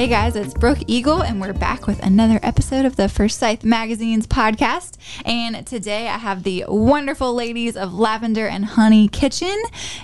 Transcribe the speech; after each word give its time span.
Hey 0.00 0.08
guys, 0.08 0.34
it's 0.34 0.54
Brooke 0.54 0.78
Eagle, 0.86 1.22
and 1.22 1.42
we're 1.42 1.52
back 1.52 1.86
with 1.86 2.02
another 2.02 2.40
episode 2.42 2.86
of 2.86 2.96
the 2.96 3.06
Forsyth 3.06 3.64
Magazine's 3.64 4.26
podcast. 4.26 4.96
And 5.26 5.66
today 5.66 6.08
I 6.08 6.16
have 6.16 6.42
the 6.42 6.64
wonderful 6.68 7.34
ladies 7.34 7.76
of 7.76 7.92
Lavender 7.92 8.46
and 8.46 8.64
Honey 8.64 9.08
Kitchen, 9.08 9.54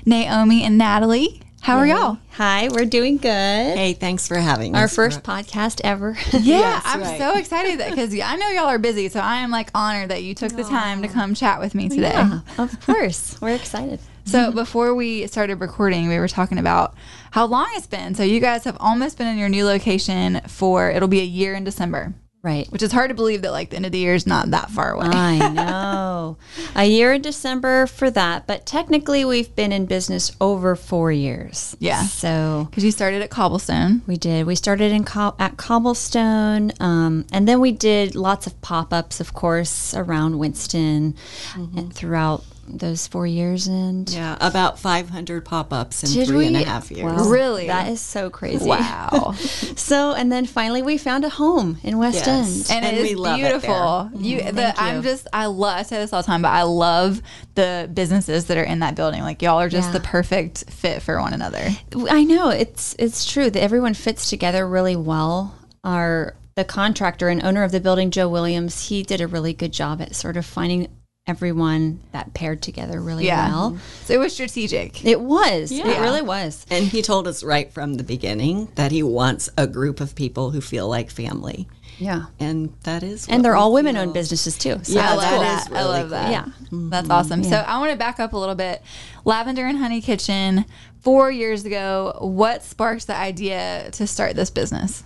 Naomi 0.05 0.63
and 0.65 0.77
Natalie. 0.77 1.41
How 1.63 1.79
are 1.79 1.87
y'all? 1.87 2.19
Hi, 2.33 2.69
we're 2.69 2.85
doing 2.85 3.17
good. 3.17 3.31
Hey, 3.31 3.95
thanks 3.95 4.29
for 4.29 4.37
having 4.37 4.73
me. 4.73 4.79
Our 4.79 4.85
us. 4.85 4.95
first 4.95 5.23
podcast 5.23 5.81
ever. 5.83 6.11
Yeah, 6.35 6.59
Yes, 6.59 6.83
I'm 6.85 7.01
right. 7.01 7.19
so 7.19 7.39
excited 7.39 7.79
because 7.79 8.13
I 8.21 8.37
know 8.37 8.51
y'all 8.51 8.67
are 8.67 8.79
busy, 8.79 9.09
so 9.09 9.21
I 9.21 9.37
am 9.37 9.51
like 9.51 9.71
honored 9.75 10.11
that 10.11 10.23
you 10.23 10.35
took 10.35 10.53
the 10.53 10.65
time 10.65 11.01
to 11.01 11.09
come 11.09 11.35
chat 11.35 11.59
with 11.59 11.75
me 11.75 11.89
today. 11.89 12.11
yeah, 12.13 12.41
of 12.59 12.79
course. 12.85 13.39
We're 13.41 13.55
excited. 13.55 14.01
So 14.27 14.51
before 14.51 14.95
we 14.95 15.27
started 15.29 15.61
recording, 15.61 16.09
we 16.09 16.19
were 16.19 16.29
talking 16.29 16.59
about 16.59 16.95
how 17.31 17.47
long 17.47 17.67
it's 17.75 17.87
been. 17.87 18.15
So 18.15 18.23
you 18.25 18.41
guys 18.41 18.65
have 18.65 18.77
almost 18.81 19.19
been 19.19 19.29
in 19.29 19.39
your 19.39 19.49
new 19.49 19.65
location 19.65 20.41
for 20.49 20.91
it'll 20.91 21.09
be 21.09 21.21
a 21.21 21.25
year 21.25 21.55
in 21.55 21.63
December, 21.65 22.13
Right. 22.43 22.67
which 22.73 22.83
is 22.83 22.91
hard 22.93 23.11
to 23.11 23.15
believe 23.15 23.43
that 23.43 23.53
like 23.53 23.71
the 23.71 23.77
end 23.77 23.87
of 23.87 23.93
the 23.93 23.99
year 23.99 24.15
is 24.15 24.27
not 24.27 24.51
that 24.51 24.71
far 24.71 24.93
away. 24.93 25.07
I 25.13 25.49
know. 25.53 26.39
A 26.75 26.85
year 26.85 27.13
in 27.13 27.23
December 27.23 27.87
for 27.87 28.11
that, 28.11 28.47
but 28.49 28.67
technically 28.67 29.25
we've 29.25 29.55
been 29.55 29.73
in 29.73 29.87
business 29.87 30.31
over 30.41 30.75
four 30.77 31.11
years. 31.13 31.77
Yeah. 31.79 32.03
So 32.03 32.67
Because 32.71 32.85
you 32.85 32.91
started 32.91 33.23
at 33.23 33.31
Cobblestone. 33.31 34.03
we 34.09 34.17
did. 34.17 34.45
We 34.47 34.55
started 34.57 34.91
in 34.93 35.05
Co- 35.05 35.35
at 35.39 35.57
Cobblestone, 35.57 36.73
um, 36.81 37.27
and 37.33 37.47
then 37.49 37.61
we 37.61 37.71
did 37.73 38.15
lots 38.17 38.47
of 38.49 38.61
pop 38.61 38.93
ups, 38.93 39.21
of 39.21 39.33
course, 39.35 39.95
around 39.95 40.39
Winston 40.39 41.15
and 41.55 41.93
throughout 41.95 42.45
those 42.69 43.07
four 43.07 43.27
years. 43.27 43.67
And 43.67 44.09
Yeah, 44.11 44.37
about 44.41 44.79
500 44.79 45.45
pop-ups 45.45 46.05
in 46.05 46.11
did 46.13 46.29
three 46.29 46.37
we? 46.39 46.47
and 46.49 46.57
a 46.57 46.65
half 46.65 46.91
years. 46.91 47.05
Wow. 47.13 47.29
Really? 47.29 47.67
That 47.69 47.89
is 47.91 48.01
so 48.01 48.31
crazy. 48.31 48.67
Wow. 48.69 49.35
So, 49.77 50.13
and 50.15 50.33
then 50.33 50.47
finally 50.47 50.83
we 50.83 50.99
found 50.99 51.25
a 51.25 51.29
home 51.29 51.79
in 51.83 51.99
West 51.99 52.27
Yes. 52.27 52.71
End. 52.71 52.85
and, 52.85 52.87
And 52.87 52.97
it 52.97 53.03
we 53.03 53.11
is 53.11 53.17
love 53.19 53.39
it 53.39 53.43
beautiful. 53.43 53.69
Mm-hmm. 53.75 54.25
you, 54.25 54.53
the, 54.53 54.75
I'm 54.81 55.03
just, 55.03 55.29
I 55.33 55.47
love. 55.47 55.79
I 55.79 55.83
say 55.83 55.97
this 55.99 56.13
all 56.13 56.23
the 56.23 56.27
time, 56.27 56.43
but 56.43 56.49
I 56.49 56.63
love 56.63 57.21
the 57.55 57.89
businesses 57.93 58.47
that 58.47 58.57
are 58.57 58.65
in 58.65 58.81
that 58.81 58.95
building. 58.97 59.23
Like 59.23 59.43
y'all 59.43 59.61
are 59.61 59.69
just 59.69 59.89
Yeah. 59.89 59.93
the 59.93 60.01
perfect 60.01 60.71
fit 60.71 61.03
for 61.03 61.21
one 61.21 61.33
another. 61.35 61.69
I 62.11 62.25
know 62.25 62.49
it's 62.51 62.95
it's 62.99 63.31
true 63.31 63.49
that 63.51 63.63
everyone 63.63 63.95
fits 63.95 64.29
together 64.31 64.67
really 64.67 64.97
well. 64.97 65.55
Our 65.85 66.35
the 66.57 66.65
contractor 66.65 67.29
and 67.29 67.45
owner 67.45 67.63
of 67.65 67.71
the 67.71 67.81
building, 67.81 68.11
Joe 68.11 68.29
Williams, 68.29 68.89
he 68.89 69.03
did 69.03 69.21
a 69.21 69.27
really 69.27 69.53
good 69.53 69.73
job 69.73 70.01
at 70.01 70.17
sort 70.17 70.37
of 70.39 70.47
finding 70.47 70.89
everyone 71.27 72.01
that 72.13 72.33
paired 72.35 72.63
together 72.63 73.01
really 73.01 73.27
Yeah. 73.27 73.49
well. 73.49 73.79
So 74.05 74.15
it 74.15 74.19
was 74.19 74.33
strategic. 74.33 75.05
It 75.05 75.21
was. 75.21 75.73
It 75.73 75.85
really 75.85 76.23
was. 76.23 76.65
And 76.71 76.85
he 76.87 77.03
told 77.03 77.27
us 77.27 77.43
right 77.43 77.73
from 77.73 77.95
the 77.95 78.05
beginning 78.05 78.69
that 78.77 78.93
he 78.93 79.03
wants 79.03 79.49
a 79.59 79.67
group 79.67 80.01
of 80.01 80.15
people 80.15 80.53
who 80.53 80.61
feel 80.61 80.89
like 80.89 81.11
family. 81.11 81.69
Yeah. 81.99 82.27
And 82.39 82.75
that 82.85 83.03
is 83.03 83.27
And 83.29 83.45
they're 83.45 83.57
all 83.57 83.73
women 83.73 83.95
feel. 83.97 84.03
owned 84.03 84.15
businesses 84.15 84.57
too. 84.57 84.79
So 84.83 84.93
Yeah, 84.93 85.15
I 85.15 85.17
that's 85.17 85.17
love 85.17 85.31
that 85.31 85.31
cool. 85.31 85.41
that. 85.41 85.61
is 85.61 85.67
I 85.67 85.81
really 85.81 86.01
love 86.01 86.11
that. 86.11 86.23
cool. 86.71 86.83
Yeah. 86.83 86.89
That's 86.91 87.11
awesome. 87.11 87.43
So 87.43 87.57
I 87.57 87.79
want 87.79 87.91
to 87.91 87.97
back 87.97 88.21
up 88.21 88.33
a 88.33 88.37
little 88.39 88.55
bit. 88.55 88.83
Lavender 89.25 89.65
and 89.67 89.79
Honey 89.79 90.01
Kitchen, 90.03 90.65
four 91.01 91.31
years 91.31 91.65
ago, 91.65 92.17
what 92.21 92.63
sparked 92.63 93.07
the 93.09 93.17
idea 93.17 93.89
to 93.93 94.07
start 94.07 94.37
this 94.37 94.51
business? 94.51 95.03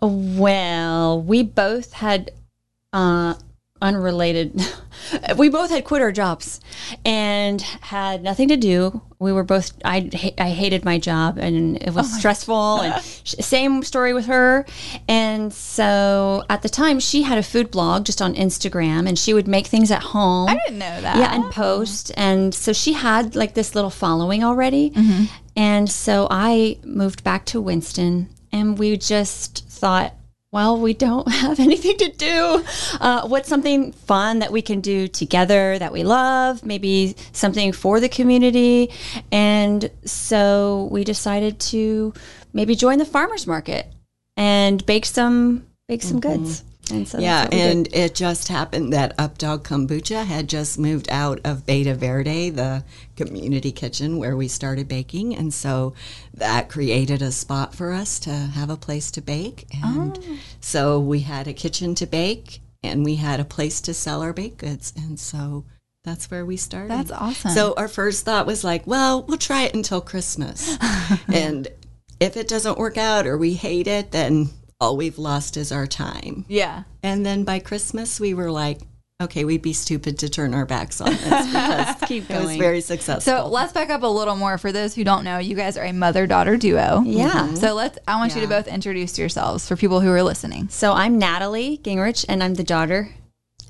Well, 0.00 1.22
we 1.22 1.42
both 1.44 1.92
had 1.92 2.32
uh, 2.92 3.34
unrelated. 3.82 4.58
we 5.36 5.48
both 5.48 5.70
had 5.70 5.84
quit 5.84 6.00
our 6.00 6.12
jobs 6.12 6.60
and 7.04 7.60
had 7.60 8.22
nothing 8.22 8.48
to 8.48 8.56
do. 8.56 9.02
We 9.18 9.32
were 9.32 9.44
both. 9.44 9.72
I 9.84 10.10
I 10.38 10.50
hated 10.50 10.84
my 10.84 10.98
job 10.98 11.38
and 11.38 11.76
it 11.76 11.92
was 11.92 12.12
oh 12.12 12.18
stressful. 12.18 12.80
And 12.80 13.04
sh- 13.04 13.34
same 13.40 13.82
story 13.82 14.14
with 14.14 14.26
her. 14.26 14.64
And 15.08 15.52
so 15.52 16.44
at 16.48 16.62
the 16.62 16.68
time, 16.68 16.98
she 17.00 17.22
had 17.22 17.38
a 17.38 17.42
food 17.42 17.70
blog 17.70 18.06
just 18.06 18.22
on 18.22 18.34
Instagram, 18.34 19.06
and 19.06 19.18
she 19.18 19.34
would 19.34 19.46
make 19.46 19.66
things 19.66 19.90
at 19.90 20.02
home. 20.02 20.48
I 20.48 20.54
didn't 20.54 20.78
know 20.78 21.00
that. 21.00 21.16
Yeah, 21.18 21.34
and 21.34 21.52
post. 21.52 22.12
And 22.16 22.54
so 22.54 22.72
she 22.72 22.94
had 22.94 23.36
like 23.36 23.54
this 23.54 23.74
little 23.74 23.90
following 23.90 24.42
already. 24.42 24.90
Mm-hmm. 24.90 25.24
And 25.56 25.90
so 25.90 26.26
I 26.30 26.78
moved 26.84 27.22
back 27.22 27.44
to 27.46 27.60
Winston 27.60 28.30
and 28.52 28.78
we 28.78 28.96
just 28.96 29.66
thought, 29.68 30.14
well, 30.52 30.78
we 30.78 30.92
don't 30.92 31.26
have 31.32 31.58
anything 31.58 31.96
to 31.96 32.08
do. 32.10 32.64
Uh, 33.00 33.26
what's 33.26 33.48
something 33.48 33.92
fun 33.92 34.40
that 34.40 34.52
we 34.52 34.62
can 34.62 34.80
do 34.80 35.08
together 35.08 35.78
that 35.78 35.92
we 35.92 36.04
love? 36.04 36.64
Maybe 36.64 37.16
something 37.32 37.72
for 37.72 37.98
the 37.98 38.08
community. 38.08 38.90
And 39.32 39.90
so 40.04 40.88
we 40.92 41.04
decided 41.04 41.58
to 41.60 42.12
maybe 42.52 42.76
join 42.76 42.98
the 42.98 43.06
farmers 43.06 43.46
market 43.46 43.86
and 44.36 44.84
bake 44.84 45.06
some 45.06 45.66
bake 45.88 46.02
some 46.02 46.20
goods. 46.20 46.62
And 46.92 47.08
so 47.08 47.18
Yeah, 47.18 47.44
we 47.44 47.50
did. 47.50 47.70
and 47.76 47.88
it 47.94 48.14
just 48.14 48.48
happened 48.48 48.92
that 48.92 49.16
Updog 49.16 49.62
Kombucha 49.62 50.24
had 50.24 50.48
just 50.48 50.78
moved 50.78 51.08
out 51.10 51.40
of 51.44 51.66
Beta 51.66 51.94
Verde, 51.94 52.50
the 52.50 52.84
community 53.16 53.72
kitchen 53.72 54.18
where 54.18 54.36
we 54.36 54.48
started 54.48 54.88
baking. 54.88 55.34
And 55.36 55.52
so 55.52 55.94
that 56.34 56.68
created 56.68 57.22
a 57.22 57.32
spot 57.32 57.74
for 57.74 57.92
us 57.92 58.18
to 58.20 58.30
have 58.30 58.70
a 58.70 58.76
place 58.76 59.10
to 59.12 59.20
bake. 59.20 59.66
And 59.82 60.18
Oh. 60.18 60.36
so 60.60 61.00
we 61.00 61.20
had 61.20 61.48
a 61.48 61.52
kitchen 61.52 61.94
to 61.96 62.06
bake 62.06 62.60
and 62.82 63.04
we 63.04 63.16
had 63.16 63.40
a 63.40 63.44
place 63.44 63.80
to 63.82 63.94
sell 63.94 64.22
our 64.22 64.32
baked 64.32 64.58
goods. 64.58 64.92
And 64.96 65.18
so 65.18 65.64
that's 66.04 66.30
where 66.30 66.44
we 66.44 66.56
started. 66.56 66.90
That's 66.90 67.12
awesome. 67.12 67.52
So 67.52 67.74
our 67.76 67.86
first 67.88 68.24
thought 68.24 68.44
was 68.46 68.64
like, 68.64 68.86
well, 68.86 69.22
we'll 69.22 69.38
try 69.38 69.62
it 69.62 69.74
until 69.74 70.00
Christmas. 70.00 70.76
and 71.32 71.68
if 72.18 72.36
it 72.36 72.48
doesn't 72.48 72.78
work 72.78 72.98
out 72.98 73.26
or 73.26 73.38
we 73.38 73.54
hate 73.54 73.86
it, 73.86 74.10
then 74.10 74.50
all 74.82 74.96
we've 74.96 75.16
lost 75.18 75.56
is 75.56 75.70
our 75.70 75.86
time. 75.86 76.44
yeah. 76.48 76.82
And 77.04 77.24
then 77.24 77.44
by 77.44 77.58
Christmas, 77.60 78.18
we 78.20 78.34
were 78.34 78.50
like, 78.50 78.80
okay, 79.22 79.44
we'd 79.44 79.62
be 79.62 79.72
stupid 79.72 80.18
to 80.18 80.28
turn 80.28 80.52
our 80.54 80.66
backs 80.66 81.00
on 81.00 81.10
this 81.10 81.46
because 81.46 81.94
Keep 82.08 82.28
it 82.30 82.34
was 82.34 82.44
going. 82.46 82.58
very 82.58 82.80
successful. 82.80 83.20
So 83.44 83.46
let's 83.46 83.72
back 83.72 83.90
up 83.90 84.02
a 84.02 84.06
little 84.08 84.34
more. 84.34 84.58
For 84.58 84.72
those 84.72 84.94
who 84.96 85.04
don't 85.04 85.22
know, 85.22 85.38
you 85.38 85.54
guys 85.54 85.76
are 85.76 85.84
a 85.84 85.92
mother 85.92 86.26
daughter 86.26 86.56
duo. 86.56 87.02
Yeah. 87.04 87.30
Mm-hmm. 87.30 87.54
So 87.56 87.74
let's. 87.74 87.98
I 88.08 88.16
want 88.16 88.34
you 88.34 88.40
to 88.40 88.48
both 88.48 88.66
introduce 88.66 89.16
yourselves 89.18 89.68
for 89.68 89.76
people 89.76 90.00
who 90.00 90.10
are 90.10 90.22
listening. 90.24 90.68
So 90.68 90.92
I'm 90.92 91.18
Natalie 91.18 91.78
Gingrich, 91.78 92.24
and 92.28 92.42
I'm 92.42 92.54
the 92.54 92.64
daughter. 92.64 93.10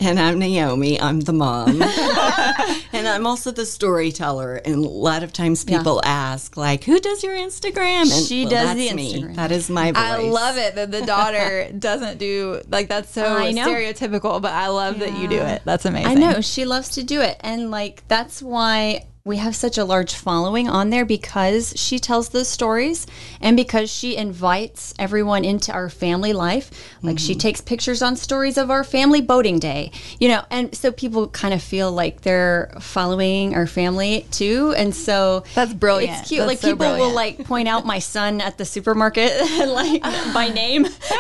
And 0.04 0.18
I'm 0.18 0.38
Naomi, 0.38 1.00
I'm 1.00 1.20
the 1.20 1.32
mom. 1.32 1.80
and 2.92 3.06
I'm 3.06 3.26
also 3.26 3.50
the 3.50 3.64
storyteller. 3.64 4.56
And 4.56 4.84
a 4.84 4.88
lot 4.88 5.22
of 5.22 5.32
times 5.32 5.64
people 5.64 6.00
ask, 6.04 6.56
like, 6.56 6.84
who 6.84 6.98
does 7.00 7.22
your 7.22 7.34
Instagram? 7.34 8.02
And 8.02 8.26
She 8.26 8.42
well, 8.42 8.50
does 8.50 8.76
the 8.76 8.92
me. 8.94 9.22
Instagram. 9.22 9.36
That 9.36 9.52
is 9.52 9.70
my 9.70 9.92
voice. 9.92 10.02
I 10.02 10.18
love 10.18 10.56
it 10.56 10.74
that 10.74 10.90
the 10.90 11.02
daughter 11.06 11.70
doesn't 11.78 12.18
do 12.18 12.60
like 12.68 12.88
that's 12.88 13.12
so 13.12 13.22
stereotypical, 13.22 14.42
but 14.42 14.52
I 14.52 14.68
love 14.68 14.98
that 14.98 15.16
you 15.16 15.28
do 15.28 15.40
it. 15.40 15.62
That's 15.64 15.84
amazing. 15.84 16.10
I 16.10 16.14
know 16.14 16.40
she 16.40 16.64
loves 16.64 16.90
to 16.90 17.02
do 17.02 17.20
it, 17.20 17.36
and 17.40 17.70
like 17.70 18.06
that's 18.08 18.42
why 18.42 19.06
we 19.24 19.36
have 19.36 19.54
such 19.54 19.78
a 19.78 19.84
large 19.84 20.14
following 20.14 20.68
on 20.68 20.90
there 20.90 21.04
because 21.04 21.72
she 21.76 22.00
tells 22.00 22.30
those 22.30 22.48
stories 22.48 23.06
and 23.40 23.56
because 23.56 23.88
she 23.88 24.16
invites 24.16 24.92
everyone 24.98 25.44
into 25.44 25.72
our 25.72 25.88
family 25.88 26.32
life. 26.32 26.70
Like 27.02 27.20
she 27.20 27.32
mm-hmm. 27.32 27.38
takes 27.38 27.60
pictures 27.60 28.02
on 28.02 28.16
stories 28.16 28.58
of 28.58 28.68
our 28.70 28.82
family 28.82 29.20
boating 29.20 29.60
day, 29.60 29.92
you 30.18 30.28
know, 30.28 30.44
and 30.50 30.74
so 30.74 30.90
people 30.90 31.28
kind 31.28 31.54
of 31.54 31.62
feel 31.62 31.92
like 31.92 32.22
they're 32.22 32.74
following 32.80 33.54
our 33.54 33.68
family 33.68 34.26
too. 34.32 34.74
And 34.76 34.92
so 34.92 35.44
That's 35.54 35.72
brilliant. 35.72 36.18
It's 36.18 36.28
cute. 36.28 36.40
That's 36.40 36.48
like 36.48 36.58
so 36.58 36.72
people 36.72 36.96
will 36.96 37.14
like 37.14 37.44
point 37.44 37.68
out 37.68 37.86
my 37.86 38.00
son 38.00 38.40
at 38.40 38.58
the 38.58 38.64
supermarket, 38.64 39.30
like 39.68 40.02
by 40.34 40.48
name, 40.52 40.84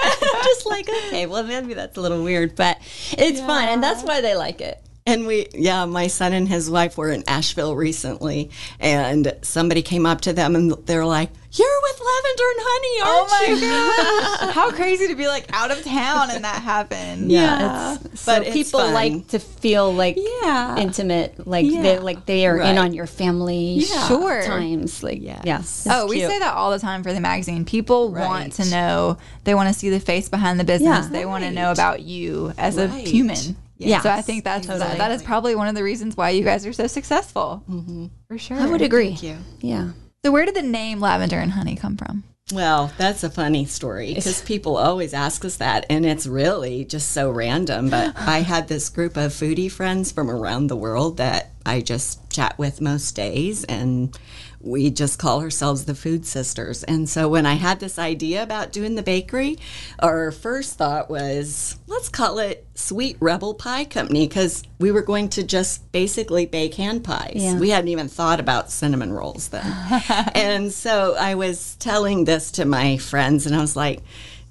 just 0.44 0.66
like 0.66 0.88
okay, 0.88 1.26
well 1.26 1.44
maybe 1.44 1.74
that's 1.74 1.96
a 1.96 2.00
little 2.00 2.24
weird, 2.24 2.56
but 2.56 2.78
it's 3.12 3.40
fun, 3.40 3.68
and 3.68 3.82
that's 3.82 4.02
why 4.02 4.20
they 4.20 4.34
like 4.34 4.60
it. 4.60 4.82
And 5.04 5.26
we, 5.26 5.48
yeah, 5.52 5.84
my 5.84 6.06
son 6.06 6.32
and 6.32 6.46
his 6.46 6.70
wife 6.70 6.96
were 6.96 7.10
in 7.10 7.24
Asheville 7.26 7.74
recently, 7.74 8.50
and 8.78 9.36
somebody 9.42 9.82
came 9.82 10.06
up 10.06 10.20
to 10.22 10.32
them 10.32 10.54
and 10.54 10.70
they're 10.86 11.04
like, 11.04 11.28
"You're 11.50 11.80
with 11.82 12.00
Lavender 12.00 12.44
and 12.52 12.60
Honey, 12.62 13.00
Oh 13.02 13.28
aren't 13.28 13.60
my 13.60 13.66
you?" 13.66 14.46
gosh! 14.46 14.54
How 14.54 14.70
crazy 14.76 15.08
to 15.08 15.16
be 15.16 15.26
like 15.26 15.46
out 15.52 15.72
of 15.72 15.82
town 15.82 16.30
and 16.30 16.44
that 16.44 16.62
happened. 16.62 17.32
Yeah, 17.32 17.98
it's, 18.00 18.20
so 18.20 18.32
but 18.38 18.42
it's 18.46 18.52
people 18.52 18.78
fun. 18.78 18.94
like 18.94 19.26
to 19.28 19.40
feel 19.40 19.92
like 19.92 20.16
Yeah. 20.42 20.76
intimate, 20.76 21.48
like 21.48 21.66
Yeah. 21.68 21.82
they 21.82 21.98
like 21.98 22.24
they 22.26 22.46
are 22.46 22.58
in 22.58 22.78
on 22.78 22.94
your 22.94 23.08
family 23.08 23.80
Sure. 23.80 24.44
times. 24.44 25.02
Like 25.02 25.20
Yes. 25.20 25.42
yeah, 25.44 25.58
it's 25.58 25.86
Oh, 25.90 26.06
we 26.06 26.18
cute. 26.18 26.30
say 26.30 26.38
that 26.38 26.54
all 26.54 26.70
the 26.70 26.78
time 26.78 27.02
for 27.02 27.12
the 27.12 27.20
magazine. 27.20 27.64
People 27.64 28.12
want 28.12 28.52
to 28.52 28.70
know. 28.70 29.18
They 29.42 29.56
want 29.56 29.68
to 29.68 29.74
see 29.76 29.90
the 29.90 29.98
face 29.98 30.28
behind 30.28 30.60
the 30.60 30.64
business. 30.64 31.06
Yeah. 31.06 31.10
they 31.12 31.26
want 31.26 31.42
to 31.42 31.50
know 31.50 31.72
about 31.72 32.02
you 32.02 32.52
as 32.56 32.76
a 32.78 32.86
human. 32.86 33.56
Yeah. 33.88 34.00
So 34.00 34.10
I 34.10 34.22
think 34.22 34.44
that's 34.44 34.66
that, 34.66 34.98
that 34.98 35.10
is 35.12 35.22
probably 35.22 35.54
one 35.54 35.68
of 35.68 35.74
the 35.74 35.82
reasons 35.82 36.16
why 36.16 36.30
you 36.30 36.44
guys 36.44 36.66
are 36.66 36.72
so 36.72 36.86
successful. 36.86 37.62
Mm-hmm. 37.68 38.06
For 38.28 38.38
sure. 38.38 38.58
I 38.58 38.66
would 38.66 38.82
agree. 38.82 39.08
Thank 39.14 39.22
you. 39.22 39.36
Yeah, 39.60 39.90
So 40.24 40.32
where 40.32 40.44
did 40.44 40.54
the 40.54 40.62
name 40.62 41.00
Lavender 41.00 41.38
and 41.38 41.52
Honey 41.52 41.76
come 41.76 41.96
from? 41.96 42.24
Well, 42.52 42.92
that's 42.98 43.24
a 43.24 43.30
funny 43.30 43.64
story 43.64 44.12
because 44.14 44.42
people 44.42 44.76
always 44.76 45.14
ask 45.14 45.44
us 45.44 45.56
that, 45.56 45.86
and 45.88 46.04
it's 46.04 46.26
really 46.26 46.84
just 46.84 47.10
so 47.10 47.30
random. 47.30 47.88
But 47.88 48.14
I 48.16 48.40
had 48.40 48.68
this 48.68 48.88
group 48.90 49.16
of 49.16 49.32
foodie 49.32 49.70
friends 49.70 50.12
from 50.12 50.30
around 50.30 50.66
the 50.66 50.76
world 50.76 51.16
that 51.16 51.51
I 51.64 51.80
just 51.80 52.30
chat 52.30 52.58
with 52.58 52.80
most 52.80 53.14
days, 53.14 53.64
and 53.64 54.16
we 54.60 54.90
just 54.90 55.18
call 55.18 55.40
ourselves 55.40 55.84
the 55.84 55.94
Food 55.94 56.24
Sisters. 56.24 56.84
And 56.84 57.08
so 57.08 57.28
when 57.28 57.46
I 57.46 57.54
had 57.54 57.80
this 57.80 57.98
idea 57.98 58.42
about 58.42 58.72
doing 58.72 58.94
the 58.94 59.02
bakery, 59.02 59.58
our 59.98 60.30
first 60.30 60.78
thought 60.78 61.10
was 61.10 61.78
let's 61.86 62.08
call 62.08 62.38
it 62.38 62.66
Sweet 62.74 63.16
Rebel 63.20 63.54
Pie 63.54 63.84
Company 63.86 64.26
because 64.26 64.62
we 64.78 64.90
were 64.90 65.02
going 65.02 65.28
to 65.30 65.42
just 65.42 65.90
basically 65.92 66.46
bake 66.46 66.74
hand 66.74 67.04
pies. 67.04 67.32
Yeah. 67.36 67.58
We 67.58 67.70
hadn't 67.70 67.88
even 67.88 68.08
thought 68.08 68.40
about 68.40 68.70
cinnamon 68.70 69.12
rolls 69.12 69.48
then. 69.48 69.66
and 70.34 70.72
so 70.72 71.16
I 71.18 71.34
was 71.34 71.76
telling 71.76 72.24
this 72.24 72.52
to 72.52 72.64
my 72.64 72.96
friends, 72.98 73.46
and 73.46 73.54
I 73.54 73.60
was 73.60 73.76
like, 73.76 74.00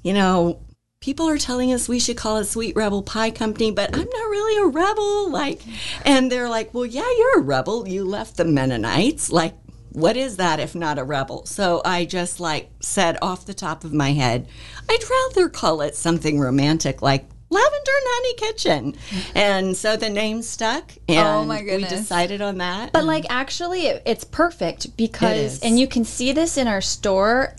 you 0.03 0.13
know, 0.13 0.59
people 1.01 1.27
are 1.27 1.37
telling 1.39 1.73
us 1.73 1.89
we 1.89 1.99
should 1.99 2.15
call 2.15 2.37
it 2.37 2.45
Sweet 2.45 2.75
Rebel 2.75 3.01
Pie 3.01 3.31
Company, 3.31 3.71
but 3.71 3.89
I'm 3.93 4.07
not 4.07 4.29
really 4.29 4.63
a 4.63 4.67
rebel. 4.67 5.31
Like, 5.31 5.61
and 6.05 6.31
they're 6.31 6.47
like, 6.47 6.73
well, 6.73 6.85
yeah, 6.85 7.09
you're 7.17 7.39
a 7.39 7.41
rebel. 7.41 7.87
You 7.87 8.05
left 8.05 8.37
the 8.37 8.45
Mennonites. 8.45 9.31
Like, 9.31 9.55
what 9.91 10.15
is 10.15 10.37
that 10.37 10.59
if 10.59 10.75
not 10.75 10.99
a 10.99 11.03
rebel? 11.03 11.45
So 11.47 11.81
I 11.83 12.05
just 12.05 12.39
like 12.39 12.69
said 12.79 13.17
off 13.21 13.45
the 13.45 13.53
top 13.53 13.83
of 13.83 13.93
my 13.93 14.11
head, 14.11 14.47
I'd 14.87 15.03
rather 15.09 15.49
call 15.49 15.81
it 15.81 15.95
something 15.95 16.39
romantic 16.39 17.01
like 17.01 17.25
Lavender 17.49 17.91
Honey 17.91 18.33
Kitchen. 18.35 18.95
And 19.35 19.75
so 19.75 19.97
the 19.97 20.09
name 20.09 20.43
stuck. 20.43 20.93
And 21.09 21.27
Oh, 21.27 21.43
my 21.45 21.61
We 21.63 21.83
decided 21.83 22.41
on 22.41 22.59
that. 22.59 22.93
But 22.93 23.05
like 23.05 23.25
actually, 23.29 23.87
it, 23.87 24.03
it's 24.05 24.23
perfect 24.23 24.95
because, 24.95 25.55
is. 25.55 25.59
and 25.61 25.79
you 25.79 25.87
can 25.87 26.05
see 26.05 26.31
this 26.31 26.57
in 26.57 26.67
our 26.67 26.79
store, 26.79 27.55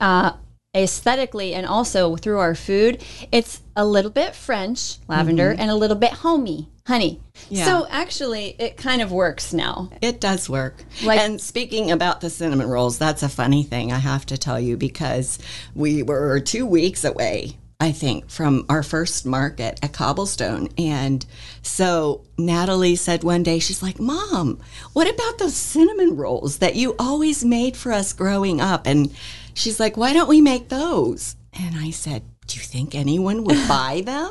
uh, 0.00 0.32
aesthetically 0.76 1.54
and 1.54 1.66
also 1.66 2.16
through 2.16 2.38
our 2.38 2.54
food. 2.54 3.02
It's 3.32 3.62
a 3.74 3.84
little 3.84 4.10
bit 4.10 4.34
French 4.34 4.98
lavender 5.08 5.50
mm-hmm. 5.52 5.60
and 5.60 5.70
a 5.70 5.74
little 5.74 5.96
bit 5.96 6.12
homey 6.12 6.68
honey. 6.86 7.20
Yeah. 7.48 7.64
So 7.64 7.86
actually, 7.90 8.54
it 8.58 8.76
kind 8.76 9.02
of 9.02 9.10
works 9.10 9.52
now. 9.52 9.90
It 10.00 10.20
does 10.20 10.48
work. 10.48 10.84
Like- 11.02 11.20
and 11.20 11.40
speaking 11.40 11.90
about 11.90 12.20
the 12.20 12.30
cinnamon 12.30 12.68
rolls, 12.68 12.96
that's 12.96 13.22
a 13.22 13.28
funny 13.28 13.62
thing 13.64 13.92
I 13.92 13.98
have 13.98 14.24
to 14.26 14.38
tell 14.38 14.60
you 14.60 14.76
because 14.76 15.38
we 15.74 16.02
were 16.02 16.38
two 16.40 16.64
weeks 16.64 17.04
away, 17.04 17.56
I 17.80 17.90
think, 17.90 18.30
from 18.30 18.66
our 18.68 18.84
first 18.84 19.26
market 19.26 19.80
at 19.82 19.92
Cobblestone. 19.92 20.68
And 20.78 21.26
so 21.60 22.22
Natalie 22.38 22.96
said 22.96 23.24
one 23.24 23.42
day, 23.42 23.58
she's 23.58 23.82
like, 23.82 23.98
Mom, 23.98 24.60
what 24.92 25.12
about 25.12 25.38
those 25.38 25.56
cinnamon 25.56 26.16
rolls 26.16 26.58
that 26.58 26.76
you 26.76 26.94
always 27.00 27.44
made 27.44 27.76
for 27.76 27.92
us 27.92 28.12
growing 28.12 28.60
up? 28.60 28.86
And 28.86 29.12
she's 29.56 29.80
like, 29.80 29.96
Why 29.96 30.12
don't 30.12 30.28
we 30.28 30.40
make 30.40 30.68
those? 30.68 31.36
And 31.58 31.76
I 31.76 31.90
said, 31.90 32.22
Do 32.46 32.56
you 32.58 32.62
think 32.64 32.94
anyone 32.94 33.44
would 33.44 33.68
buy 33.68 34.02
them? 34.04 34.30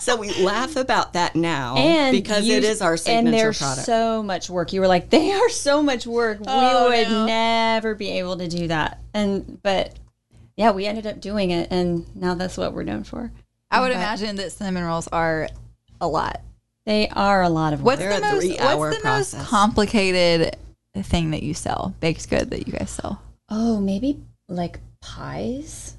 so 0.00 0.16
we 0.16 0.32
laugh 0.44 0.76
about 0.76 1.14
that 1.14 1.34
now 1.36 1.76
And 1.76 2.12
because 2.12 2.44
you- 2.44 2.56
it 2.56 2.64
is 2.64 2.82
our 2.82 2.92
and 2.92 3.00
signature 3.00 3.30
they're 3.36 3.52
product. 3.52 3.86
so 3.86 4.22
much 4.22 4.50
work. 4.50 4.72
You 4.72 4.80
were 4.80 4.88
like, 4.88 5.10
they 5.10 5.32
are 5.32 5.48
so 5.48 5.82
much 5.82 6.06
work. 6.06 6.38
Oh, 6.46 6.90
we 6.90 6.98
would 6.98 7.08
no. 7.08 7.26
never 7.26 7.94
be 7.94 8.10
able 8.18 8.36
to 8.38 8.48
do 8.48 8.68
that. 8.68 9.00
And 9.14 9.60
but 9.62 9.94
yeah, 10.56 10.70
we 10.72 10.86
ended 10.86 11.06
up 11.06 11.20
doing 11.20 11.50
it, 11.50 11.68
and 11.72 12.04
now 12.14 12.34
that's 12.34 12.56
what 12.56 12.72
we're 12.74 12.84
known 12.84 13.02
for. 13.04 13.32
I 13.72 13.80
would 13.80 13.90
imagine 13.90 14.36
that 14.36 14.52
cinnamon 14.52 14.84
rolls 14.84 15.08
are 15.08 15.48
a 16.00 16.06
lot. 16.06 16.42
They 16.86 17.08
are 17.08 17.42
a 17.42 17.48
lot 17.48 17.72
of 17.72 17.80
work. 17.80 17.86
What's 17.98 18.00
They're 18.00 18.20
the 18.20 18.28
a 18.28 18.32
most 18.32 18.40
three-hour 18.44 18.78
What's 18.90 19.02
the 19.02 19.08
most 19.08 19.36
complicated 19.38 20.56
thing 20.94 21.30
that 21.32 21.42
you 21.42 21.54
sell? 21.54 21.94
Baked 22.00 22.28
good 22.30 22.50
that 22.50 22.66
you 22.68 22.72
guys 22.72 22.90
sell? 22.90 23.20
Oh, 23.48 23.80
maybe 23.80 24.20
like 24.48 24.80
pies. 25.00 25.96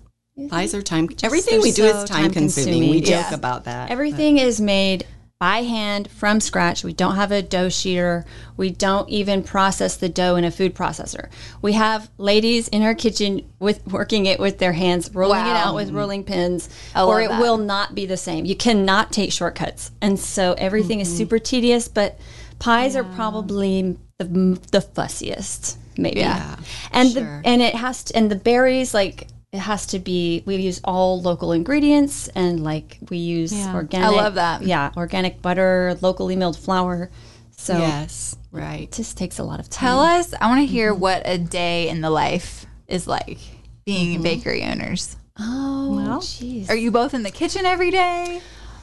Pies 0.49 0.73
are 0.75 0.81
time. 0.81 1.07
Consuming. 1.07 1.25
Everything 1.25 1.61
we 1.61 1.71
do 1.71 1.89
so 1.89 2.01
is 2.03 2.09
time 2.09 2.31
consuming. 2.31 2.79
We 2.89 3.01
time-consuming. 3.01 3.03
joke 3.03 3.25
Yeah. 3.31 3.33
about 3.35 3.63
that. 3.65 3.89
Everything 3.89 4.37
is 4.37 4.59
made 4.59 5.05
by 5.39 5.63
hand 5.63 6.09
from 6.11 6.39
scratch. 6.41 6.83
We 6.83 6.91
don't 6.93 7.15
have 7.15 7.31
a 7.31 7.41
dough 7.41 7.67
sheeter. 7.67 8.23
We 8.57 8.69
don't 8.69 9.07
even 9.09 9.43
process 9.43 9.95
the 9.97 10.09
dough 10.09 10.35
in 10.35 10.43
a 10.43 10.51
food 10.51 10.73
processor. 10.75 11.29
We 11.61 11.73
have 11.73 12.09
ladies 12.17 12.67
in 12.69 12.83
our 12.83 12.95
kitchen 12.95 13.45
with 13.59 13.85
working 13.87 14.25
it 14.25 14.39
with 14.39 14.59
their 14.59 14.73
hands, 14.73 15.13
rolling 15.13 15.45
it 15.45 15.55
out 15.55 15.75
with 15.75 15.91
rolling 15.91 16.23
pins, 16.23 16.67
I 16.93 17.03
or 17.03 17.21
it 17.21 17.29
that. 17.29 17.41
will 17.41 17.57
not 17.57 17.95
be 17.95 18.05
the 18.05 18.17
same. 18.17 18.45
You 18.45 18.55
cannot 18.55 19.11
take 19.13 19.31
shortcuts, 19.31 19.91
and 20.01 20.19
so 20.19 20.53
everything 20.57 20.99
Mm-hmm. 20.99 21.11
is 21.11 21.17
super 21.17 21.39
tedious. 21.39 21.87
But 21.87 22.17
pies 22.59 22.95
are 22.95 23.03
probably 23.03 23.97
the 24.19 24.25
the 24.71 24.79
fussiest, 24.79 25.75
maybe. 25.97 26.19
Yeah, 26.19 26.55
and 26.91 27.11
sure. 27.11 27.41
the 27.41 27.47
and 27.47 27.61
it 27.61 27.75
has 27.75 28.03
to 28.05 28.15
and 28.15 28.29
the 28.31 28.35
berries 28.35 28.93
like. 28.93 29.27
It 29.51 29.59
has 29.59 29.85
to 29.87 29.99
be. 29.99 30.43
We 30.45 30.57
use 30.57 30.81
all 30.83 31.21
local 31.21 31.53
ingredients, 31.53 32.27
and 32.35 32.61
like 32.61 32.97
we 33.09 33.19
use 33.19 33.53
organic. 33.67 34.05
I 34.05 34.11
love 34.11 34.35
that. 34.35 34.63
Yeah, 34.63 34.91
organic 34.97 35.41
butter, 35.41 35.97
locally 36.01 36.35
milled 36.35 36.57
flour. 36.57 37.09
So 37.51 37.77
yes, 37.77 38.35
right. 38.51 38.81
it 38.81 38.91
just 38.91 39.17
takes 39.17 39.39
a 39.39 39.43
lot 39.45 39.61
of 39.61 39.69
time. 39.69 39.87
Tell 39.87 39.99
us. 40.01 40.33
I 40.41 40.47
want 40.49 40.59
to 40.59 40.65
hear 40.65 40.91
Mm-hmm. 40.91 40.99
what 40.99 41.21
a 41.23 41.37
day 41.37 41.87
in 41.87 42.01
the 42.01 42.09
life 42.09 42.65
is 42.87 43.07
like 43.07 43.37
being 43.85 44.21
bakery 44.21 44.61
owners. 44.63 45.15
Oh, 45.39 46.19
jeez. 46.21 46.69
Are 46.69 46.75
you 46.75 46.91
both 46.91 47.13
in 47.13 47.23
the 47.23 47.31
kitchen 47.31 47.65
every 47.65 47.91
day? 47.91 48.41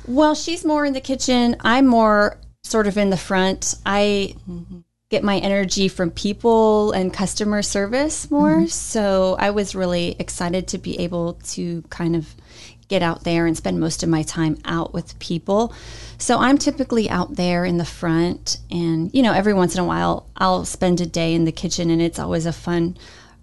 Well, 0.09 0.35
she's 0.35 0.65
more 0.65 0.87
in 0.87 0.95
the 0.95 1.03
kitchen. 1.03 1.57
I'm 1.61 1.87
more 1.87 2.39
sort 2.63 2.87
of 2.87 2.97
in 2.97 3.11
the 3.11 3.19
front. 3.19 3.75
I 3.85 4.37
get 5.13 5.23
my 5.23 5.37
energy 5.39 5.89
from 5.89 6.11
people 6.11 6.91
and 6.93 7.13
customer 7.13 7.61
service 7.61 8.31
more. 8.31 8.57
Mm-hmm. 8.57 8.67
So 8.67 9.37
I 9.39 9.51
was 9.51 9.75
really 9.75 10.17
excited 10.19 10.67
to 10.69 10.79
be 10.79 10.99
able 11.01 11.35
to 11.51 11.83
kind 11.91 12.17
of 12.17 12.35
get 12.89 13.03
out 13.03 13.23
there 13.23 13.47
and 13.47 13.55
spend 13.55 13.79
most 13.79 14.03
of 14.03 14.09
my 14.09 14.23
time 14.23 14.57
out 14.65 14.95
with 14.95 15.19
people. 15.19 15.75
So 16.17 16.39
I'm 16.39 16.57
typically 16.57 17.11
out 17.11 17.37
there 17.37 17.67
in 17.67 17.77
the 17.77 17.85
front 17.85 18.59
and 18.71 19.13
you 19.15 19.23
know 19.23 19.33
every 19.33 19.53
once 19.53 19.75
in 19.75 19.81
a 19.81 19.85
while 19.85 20.27
I'll 20.39 20.65
spend 20.65 21.01
a 21.03 21.07
day 21.07 21.35
in 21.35 21.45
the 21.45 21.53
kitchen 21.53 21.91
and 21.91 22.01
it's 22.01 22.19
always 22.19 22.47
a 22.47 22.53
fun 22.53 22.97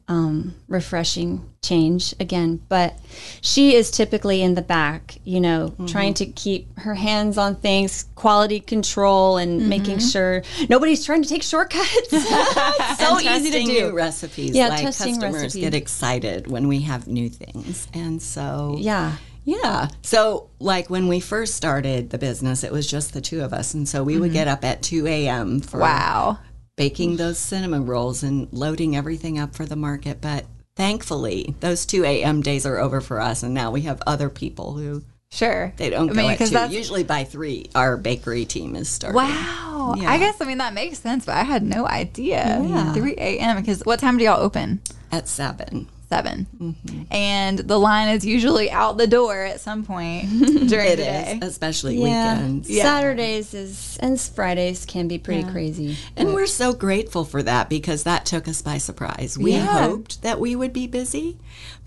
um, 0.09 0.55
refreshing 0.67 1.47
change 1.61 2.15
again. 2.19 2.59
But 2.67 2.99
she 3.41 3.75
is 3.75 3.91
typically 3.91 4.41
in 4.41 4.55
the 4.55 4.61
back, 4.61 5.19
you 5.23 5.39
know, 5.39 5.69
mm-hmm. 5.69 5.85
trying 5.85 6.15
to 6.15 6.25
keep 6.25 6.77
her 6.79 6.95
hands 6.95 7.37
on 7.37 7.55
things, 7.55 8.05
quality 8.15 8.59
control, 8.59 9.37
and 9.37 9.61
mm-hmm. 9.61 9.69
making 9.69 9.99
sure 9.99 10.43
nobody's 10.67 11.05
trying 11.05 11.21
to 11.21 11.29
take 11.29 11.43
shortcuts. 11.43 12.09
so 12.99 13.19
easy 13.19 13.51
to 13.51 13.63
do. 13.63 13.95
recipes. 13.95 14.55
Yeah, 14.55 14.69
like 14.69 14.83
customers 14.83 15.21
recipes. 15.21 15.55
get 15.55 15.75
excited 15.75 16.47
when 16.47 16.67
we 16.67 16.81
have 16.81 17.07
new 17.07 17.29
things, 17.29 17.87
and 17.93 18.21
so 18.21 18.75
Yeah. 18.79 19.15
Yeah. 19.45 19.87
So, 20.03 20.49
like 20.59 20.91
when 20.91 21.07
we 21.07 21.19
first 21.19 21.55
started 21.55 22.11
the 22.11 22.19
business, 22.19 22.63
it 22.63 22.71
was 22.71 22.85
just 22.85 23.13
the 23.13 23.21
two 23.21 23.41
of 23.41 23.51
us. 23.51 23.73
And 23.73 23.89
so 23.89 24.03
we 24.03 24.19
would 24.19 24.27
mm-hmm. 24.27 24.33
get 24.33 24.47
up 24.47 24.63
at 24.63 24.83
2 24.83 25.07
a.m. 25.07 25.59
for 25.59 25.79
Wow. 25.79 26.37
Baking 26.79 27.17
those 27.17 27.37
cinnamon 27.37 27.85
rolls 27.85 28.23
and 28.23 28.47
loading 28.53 28.95
everything 28.95 29.37
up 29.37 29.53
for 29.53 29.65
the 29.65 29.75
market. 29.75 30.21
But 30.21 30.45
thankfully, 30.77 31.53
those 31.59 31.85
2 31.85 32.05
a.m. 32.05 32.41
days 32.41 32.65
are 32.65 32.77
over 32.77 33.01
for 33.01 33.19
us. 33.19 33.43
And 33.43 33.53
now 33.53 33.69
we 33.69 33.81
have 33.81 34.01
other 34.07 34.29
people 34.29 34.71
who 34.77 35.03
Sure. 35.29 35.73
they 35.75 35.89
don't 35.89 36.09
I 36.09 36.13
go 36.13 36.27
mean, 36.29 36.37
2. 36.37 36.45
that's- 36.47 36.71
Usually 36.71 37.03
by 37.03 37.25
3, 37.25 37.69
our 37.75 37.97
bakery 37.97 38.45
team 38.45 38.77
is 38.77 38.87
starting. 38.87 39.17
Wow. 39.17 39.93
Yeah. 39.97 40.09
I 40.09 40.17
guess 40.19 40.39
I 40.39 40.45
mean 40.45 40.59
that 40.59 40.73
makes 40.73 40.99
sense, 40.99 41.25
but 41.25 41.35
I 41.35 41.43
had 41.43 41.63
no 41.63 41.85
idea. 41.85 42.61
Yeah. 42.65 42.93
3 42.93 43.13
a.m. 43.17 43.57
Because 43.57 43.81
what 43.83 43.99
time 43.99 44.17
do 44.17 44.23
y'all 44.23 44.39
open? 44.41 44.79
At 45.11 45.27
7. 45.27 45.85
7 46.09 46.47
Mm-hmm. 46.59 47.01
And 47.11 47.59
the 47.59 47.77
line 47.79 48.09
is 48.09 48.25
usually 48.25 48.71
out 48.71 48.97
the 48.97 49.07
door 49.07 49.43
at 49.43 49.61
some 49.61 49.83
point 49.85 50.27
during 50.67 50.87
It 50.87 50.95
the 50.97 51.03
day. 51.03 51.39
is, 51.41 51.47
especially 51.49 52.01
Yeah. 52.01 52.35
weekends. 52.35 52.75
Saturdays 52.75 53.53
is 53.53 53.97
and 54.01 54.19
Fridays 54.19 54.85
can 54.85 55.07
be 55.07 55.17
pretty 55.19 55.43
crazy. 55.43 55.97
And 56.15 56.33
we're 56.33 56.47
so 56.47 56.73
grateful 56.73 57.23
for 57.25 57.43
that 57.43 57.69
because 57.69 58.03
that 58.03 58.25
took 58.25 58.47
us 58.47 58.61
by 58.61 58.77
surprise. 58.79 59.37
We 59.37 59.53
Yeah. 59.53 59.65
hoped 59.87 60.23
that 60.23 60.39
we 60.39 60.55
would 60.55 60.73
be 60.73 60.87
busy, 60.87 61.37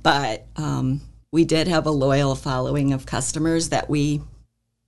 but 0.03 0.47
um, 0.57 1.01
we 1.33 1.45
did 1.45 1.67
have 1.69 1.87
a 1.87 1.91
loyal 1.91 2.35
following 2.35 2.93
of 2.93 3.07
customers 3.07 3.71
that 3.71 3.91
we 3.91 4.23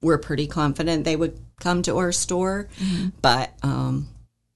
were 0.01 0.19
pretty 0.19 0.47
confident 0.47 1.05
they 1.05 1.17
would 1.17 1.39
come 1.61 1.83
to 1.83 1.97
our 1.99 2.13
store. 2.13 2.69
Mm-hmm. 2.79 3.09
But 3.23 3.53
um, 3.63 4.09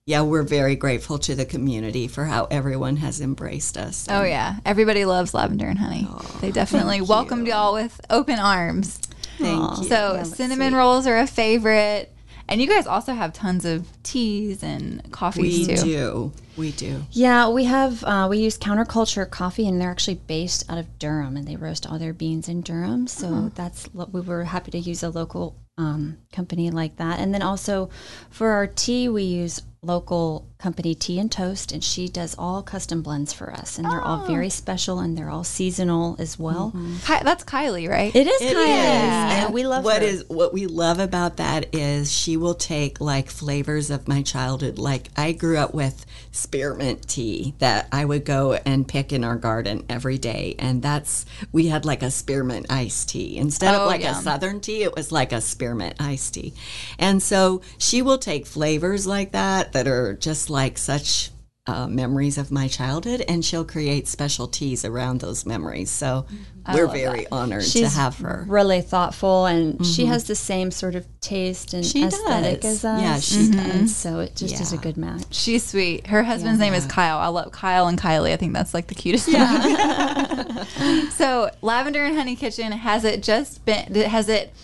yeah, 0.09 0.23
we're 0.23 0.43
very 0.43 0.75
grateful 0.75 1.19
to 1.19 1.35
the 1.35 1.45
community 1.45 2.09
for 2.09 2.25
how 2.25 2.47
everyone 2.51 2.97
has 2.97 3.21
embraced 3.21 3.77
us. 3.77 4.07
Oh 4.09 4.23
yeah, 4.23 4.57
everybody 4.65 5.05
loves 5.05 5.35
lavender 5.35 5.67
and 5.67 5.79
honey. 5.79 6.09
they 6.41 6.51
definitely 6.51 7.03
welcomed 7.03 7.47
y'all 7.47 7.75
with 7.75 8.01
open 8.09 8.39
arms. 8.39 9.01
Thank 9.37 9.77
you. 9.77 9.85
So 9.85 10.23
cinnamon 10.25 10.75
rolls 10.75 11.07
are 11.07 11.19
a 11.19 11.27
favorite, 11.27 12.11
and 12.49 12.59
you 12.59 12.67
guys 12.67 12.87
also 12.87 13.13
have 13.13 13.35
tons 13.35 13.67
of 13.67 13.87
teas 14.03 14.63
and 14.63 15.13
coffees 15.13 15.69
we 15.69 15.77
too. 15.77 15.83
do. 15.83 16.33
We 16.57 16.73
do. 16.73 17.03
Yeah, 17.11 17.51
we 17.51 17.65
have 17.65 18.03
uh, 18.03 18.29
we 18.31 18.39
use 18.39 18.57
counterculture 18.57 19.29
coffee, 19.29 19.69
and 19.69 19.79
they're 19.79 19.91
actually 19.91 20.23
based 20.27 20.71
out 20.71 20.79
of 20.79 20.99
Durham, 20.99 21.37
and 21.37 21.47
they 21.47 21.57
roast 21.57 21.87
all 21.87 21.99
their 21.99 22.15
beans 22.15 22.49
in 22.49 22.63
Durham. 22.63 23.09
So 23.09 23.51
that's 23.55 23.91
lo- 23.93 24.09
we 24.11 24.23
were 24.23 24.45
happy 24.45 24.71
to 24.71 24.79
use 24.79 25.03
a 25.03 25.11
local 25.11 25.55
um, 25.79 26.19
company 26.33 26.71
like 26.71 26.97
that. 26.97 27.21
And 27.21 27.33
then 27.33 27.43
also 27.43 27.89
for 28.31 28.51
our 28.51 28.67
tea, 28.67 29.09
we 29.09 29.23
use 29.23 29.63
local 29.83 30.47
company 30.59 30.93
Tea 30.93 31.21
and 31.21 31.31
Toast, 31.31 31.71
and 31.71 31.85
she 31.85 32.09
does 32.09 32.35
all 32.37 32.63
custom 32.63 33.01
blends 33.01 33.33
for 33.33 33.53
us, 33.53 33.79
and 33.79 33.89
they're 33.89 34.03
all 34.03 34.27
very 34.27 34.47
oh. 34.47 34.49
special 34.51 34.99
and 34.99 35.17
they're 35.17 35.31
all 35.31 35.45
seasonal 35.45 36.17
as 36.19 36.37
well. 36.37 36.73
Mm-hmm. 36.75 36.97
Ki- 37.07 37.23
that's 37.23 37.45
Kylie, 37.45 37.89
right? 37.89 38.15
It 38.15 38.27
is 38.27 38.41
It 38.43 38.57
Kylie, 38.57 38.65
is. 38.65 39.45
and 39.45 39.55
we 39.55 39.65
love 39.67 39.85
what 39.85 40.03
her. 40.03 40.09
is 40.09 40.25
what 40.29 40.53
we 40.53 40.67
love 40.67 40.99
about 40.99 41.37
that 41.37 41.73
is 41.75 42.13
she 42.13 42.37
will 42.37 42.55
take 42.55 43.01
like 43.01 43.31
flavors 43.31 43.91
of 43.91 44.09
my 44.09 44.23
childhood. 44.23 44.79
Like 44.79 45.11
I 45.17 45.31
grew 45.31 45.59
up 45.59 45.75
with 45.75 46.05
spearmint 46.33 47.09
tea 47.09 47.55
that 47.59 47.87
I 47.93 48.05
would 48.05 48.25
go 48.25 48.55
and 48.55 48.87
pick 48.87 49.13
in 49.13 49.23
our 49.23 49.37
garden 49.37 49.85
every 49.89 50.19
day, 50.19 50.57
and 50.59 50.83
that's 50.83 51.25
we 51.53 51.69
had 51.69 51.85
like 51.85 52.03
a 52.03 52.11
spearmint 52.11 52.67
iced 52.69 53.11
tea 53.11 53.37
instead 53.39 53.75
Oh, 53.77 53.83
of 53.83 53.87
like 53.87 54.03
yum. 54.03 54.17
a 54.17 54.21
southern 54.23 54.61
tea. 54.61 54.83
It 54.83 54.97
was 54.97 55.13
like 55.13 55.33
a 55.33 55.41
spearmint 55.41 55.95
iced 56.01 56.35
tea, 56.35 56.53
and 56.99 57.23
so 57.23 57.63
she 57.79 58.03
will 58.03 58.19
take 58.19 58.45
flavors 58.45 59.07
like 59.07 59.31
that 59.31 59.68
that 59.73 59.87
are 59.89 60.15
just 60.15 60.51
like 60.51 60.79
such. 60.79 61.31
Uh, 61.67 61.87
memories 61.87 62.39
of 62.39 62.51
my 62.51 62.67
childhood, 62.67 63.23
and 63.29 63.45
she'll 63.45 63.63
create 63.63 64.09
special 64.09 64.49
teas 64.49 64.87
around 64.87 65.21
those 65.21 65.45
memories. 65.45 65.91
So 65.91 66.25
mm-hmm. 66.25 66.73
we're 66.73 66.87
love 66.87 66.95
very 66.95 67.27
honored 67.31 67.61
to 67.61 67.69
She's 67.69 67.95
have 67.95 68.17
her. 68.21 68.47
really 68.49 68.81
thoughtful, 68.81 69.45
and 69.45 69.85
she 69.85 70.05
mm-hmm. 70.05 70.13
has 70.13 70.25
the 70.25 70.35
same 70.35 70.71
sort 70.71 70.95
of 70.95 71.07
taste 71.21 71.75
and 71.75 71.85
She 71.85 72.05
aesthetic 72.05 72.63
does. 72.63 72.77
as 72.77 72.85
us. 72.87 73.03
Yeah, 73.03 73.21
she 73.21 73.51
mm-hmm. 73.51 73.71
And 73.71 73.91
so 73.91 74.21
it 74.21 74.35
just 74.35 74.59
is 74.63 74.73
a 74.73 74.79
good 74.79 74.97
match. 74.97 75.25
She's 75.29 75.63
sweet. 75.63 76.07
Her 76.07 76.23
husband's 76.23 76.59
name 76.59 76.73
is 76.73 76.87
Kyle. 76.87 77.19
I 77.19 77.27
love 77.27 77.53
Kyle 77.53 77.87
and 77.87 78.01
Kylie. 78.01 78.33
I 78.33 78.37
think 78.37 78.55
that's 78.55 78.73
like 78.73 78.87
the 78.87 78.95
cutest 78.95 79.27
thing. 79.27 79.37
so, 81.11 81.51
Lavender 81.61 82.03
and 82.03 82.17
Honey 82.17 82.35
Kitchen 82.35 82.73
has 82.73 83.05
it 83.05 83.23
just 83.23 83.65
been? 83.67 83.95
Has 83.95 84.31
it 84.31 84.55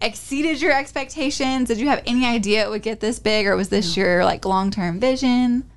exceeded 0.00 0.60
your 0.60 0.72
expectations? 0.72 1.68
Did 1.68 1.78
you 1.78 1.88
have 1.88 2.02
any 2.06 2.26
idea 2.26 2.64
it 2.64 2.70
would 2.70 2.82
get 2.82 3.00
this 3.00 3.18
big, 3.18 3.46
or 3.46 3.56
was 3.56 3.68
this 3.68 3.96
your 3.96 4.24
like 4.24 4.44
long 4.44 4.70
term 4.70 5.00
vision? 5.00 5.70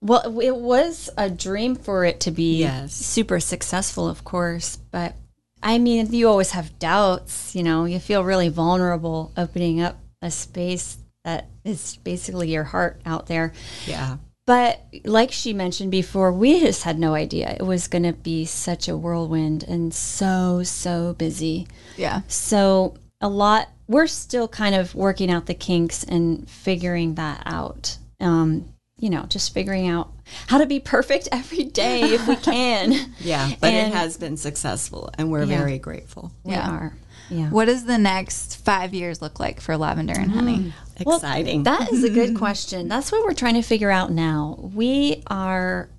Well, 0.00 0.38
it 0.40 0.56
was 0.56 1.10
a 1.16 1.30
dream 1.30 1.74
for 1.74 2.04
it 2.04 2.20
to 2.20 2.30
be 2.30 2.60
Yes. 2.60 2.92
super 2.94 3.40
successful, 3.40 4.06
of 4.08 4.24
course. 4.24 4.76
But 4.90 5.14
I 5.62 5.78
mean, 5.78 6.12
you 6.12 6.28
always 6.28 6.50
have 6.52 6.78
doubts. 6.78 7.54
You 7.56 7.62
know, 7.62 7.86
you 7.86 7.98
feel 7.98 8.22
really 8.22 8.48
vulnerable 8.48 9.32
opening 9.36 9.80
up 9.80 9.98
a 10.22 10.30
space 10.30 10.98
that 11.24 11.48
is 11.64 11.96
basically 12.04 12.52
your 12.52 12.64
heart 12.64 13.00
out 13.04 13.26
there. 13.26 13.52
Yeah. 13.86 14.18
But 14.46 14.80
like 15.04 15.32
she 15.32 15.52
mentioned 15.52 15.90
before, 15.90 16.30
we 16.30 16.60
just 16.60 16.84
had 16.84 17.00
no 17.00 17.14
idea 17.14 17.56
it 17.58 17.64
was 17.66 17.88
going 17.88 18.04
to 18.04 18.12
be 18.12 18.44
such 18.44 18.86
a 18.88 18.96
whirlwind 18.96 19.64
and 19.64 19.92
so, 19.92 20.62
so 20.62 21.14
busy. 21.14 21.66
Yeah. 21.96 22.20
So 22.28 22.94
a 23.20 23.28
lot, 23.28 23.68
we're 23.88 24.06
still 24.06 24.48
kind 24.48 24.74
of 24.74 24.94
working 24.94 25.30
out 25.30 25.46
the 25.46 25.54
kinks 25.54 26.04
and 26.04 26.48
figuring 26.48 27.14
that 27.14 27.42
out. 27.46 27.98
Um, 28.20 28.72
you 28.98 29.10
know, 29.10 29.24
just 29.28 29.52
figuring 29.52 29.88
out 29.88 30.10
how 30.46 30.58
to 30.58 30.66
be 30.66 30.80
perfect 30.80 31.28
every 31.32 31.64
day 31.64 32.00
if 32.02 32.26
we 32.26 32.36
can. 32.36 32.92
Yeah. 33.20 33.50
But 33.60 33.72
And- 33.72 33.92
it 33.92 33.96
has 33.96 34.16
been 34.16 34.36
successful 34.36 35.10
and 35.18 35.30
we're 35.30 35.44
Yeah. 35.44 35.58
very 35.58 35.78
grateful. 35.78 36.32
we 36.44 36.52
Yeah. 36.52 36.70
are. 36.70 36.94
Yeah. 37.28 37.50
What 37.50 37.64
does 37.64 37.84
the 37.84 37.98
next 37.98 38.56
five 38.64 38.94
years 38.94 39.20
look 39.20 39.40
like 39.40 39.60
for 39.60 39.76
Lavender 39.76 40.14
and 40.18 40.30
Honey? 40.30 40.72
Well, 41.04 41.16
Exciting. 41.16 41.64
That 41.64 41.92
is 41.92 42.04
a 42.04 42.08
good 42.08 42.34
question. 42.38 42.88
That's 42.88 43.12
what 43.12 43.22
we're 43.22 43.34
trying 43.34 43.54
to 43.54 43.62
figure 43.62 43.90
out 43.90 44.10
now. 44.12 44.58
We 44.74 45.22
are, 45.26 45.90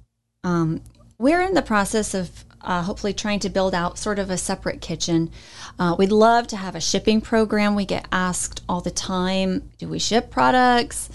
um, 0.43 0.81
we're 1.19 1.41
in 1.43 1.53
the 1.53 1.61
process 1.61 2.15
of 2.15 2.45
uh, 2.67 2.83
hopefully 2.83 3.13
trying 3.13 3.39
to 3.39 3.49
build 3.49 3.73
out 3.73 3.97
sort 3.97 4.19
of 4.19 4.29
a 4.29 4.37
separate 4.37 4.81
kitchen. 4.81 5.31
Uh, 5.79 5.95
we'd 5.97 6.11
love 6.11 6.45
to 6.47 6.57
have 6.57 6.75
a 6.75 6.79
shipping 6.81 7.21
program. 7.21 7.73
We 7.73 7.85
get 7.85 8.07
asked 8.11 8.61
all 8.69 8.81
the 8.81 8.91
time, 8.91 9.71
do 9.79 9.87
we 9.87 9.97
ship 9.97 10.29
products? 10.29 11.09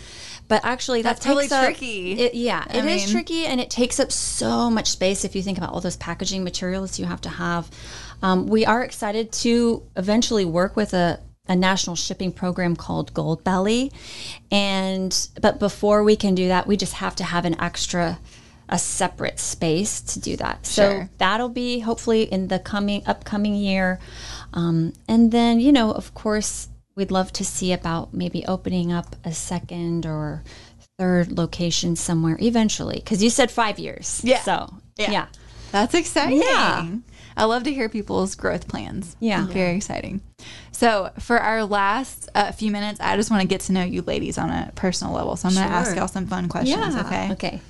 But 0.49 0.65
actually, 0.65 1.03
that 1.03 1.17
That's 1.17 1.27
really 1.27 1.45
takes 1.45 1.53
up- 1.53 1.65
tricky. 1.65 2.13
It, 2.21 2.35
yeah, 2.35 2.65
I 2.69 2.79
it 2.79 2.85
is 2.85 3.05
mean- 3.05 3.13
tricky, 3.13 3.47
and 3.47 3.61
it 3.61 3.71
takes 3.71 4.01
up 4.01 4.11
so 4.11 4.69
much 4.71 4.89
space. 4.91 5.25
If 5.25 5.37
you 5.37 5.43
think 5.43 5.57
about 5.59 5.73
all 5.73 5.81
those 5.81 5.97
packaging 5.97 6.43
materials 6.43 6.99
you 6.99 7.05
have 7.07 7.21
to 7.23 7.29
have, 7.29 7.71
um, 8.23 8.47
we 8.49 8.67
are 8.67 8.83
excited 8.83 9.31
to 9.45 9.83
eventually 9.97 10.45
work 10.45 10.75
with 10.77 10.95
a 10.95 11.21
a 11.49 11.57
national 11.57 11.97
shipping 11.97 12.31
program 12.33 12.77
called 12.77 13.13
Goldbelly, 13.15 13.91
and 14.51 15.29
but 15.41 15.59
before 15.59 16.05
we 16.05 16.17
can 16.17 16.35
do 16.35 16.49
that, 16.49 16.67
we 16.69 16.77
just 16.77 16.95
have 16.95 17.17
to 17.17 17.25
have 17.25 17.45
an 17.45 17.61
extra 17.61 18.19
a 18.69 18.79
separate 18.79 19.39
space 19.39 20.01
to 20.01 20.21
do 20.21 20.37
that. 20.37 20.67
So 20.67 20.83
Sure. 20.91 21.11
that'll 21.19 21.49
be 21.49 21.81
hopefully 21.81 22.23
in 22.23 22.49
the 22.49 22.59
coming 22.59 23.03
upcoming 23.07 23.55
year, 23.55 23.99
um, 24.55 24.93
and 25.09 25.31
then 25.33 25.61
you 25.61 25.73
know, 25.73 25.91
of 25.93 26.15
course, 26.15 26.69
we'd 26.95 27.11
love 27.11 27.33
to 27.35 27.45
see 27.45 27.73
about 27.73 28.13
maybe 28.15 28.45
opening 28.47 28.93
up 28.93 29.17
a 29.25 29.33
second 29.33 30.07
or 30.07 30.43
third 30.99 31.33
location 31.33 31.97
somewhere 31.97 32.37
eventually. 32.41 32.97
Because 32.97 33.23
you 33.23 33.31
said 33.31 33.51
five 33.51 33.79
years, 33.79 34.21
Yeah. 34.23 34.41
So 34.43 34.75
Yeah. 34.99 35.11
yeah, 35.11 35.27
That's 35.73 35.95
exciting. 35.95 36.43
Yeah. 36.43 36.87
I 37.35 37.45
love 37.45 37.63
to 37.65 37.73
hear 37.73 37.89
people's 37.89 38.35
growth 38.35 38.69
plans. 38.69 39.17
Yeah. 39.19 39.47
Very 39.47 39.77
exciting. 39.77 40.21
So, 40.71 41.11
for 41.19 41.39
our 41.39 41.65
last 41.65 42.29
uh, 42.35 42.53
few 42.53 42.71
minutes, 42.71 43.01
I 43.01 43.17
just 43.17 43.31
want 43.31 43.41
to 43.41 43.49
get 43.49 43.63
to 43.63 43.73
know 43.73 43.83
you 43.85 44.03
ladies 44.03 44.37
on 44.37 44.51
a 44.51 44.71
personal 44.75 45.15
level. 45.15 45.37
So, 45.37 45.49
I'm 45.49 45.55
going 45.55 45.67
to 45.67 45.73
ask 45.73 45.97
y'all 45.97 46.09
some 46.09 46.27
fun 46.27 46.49
questions, 46.51 46.95
okay? 46.97 47.31
okay. 47.33 47.61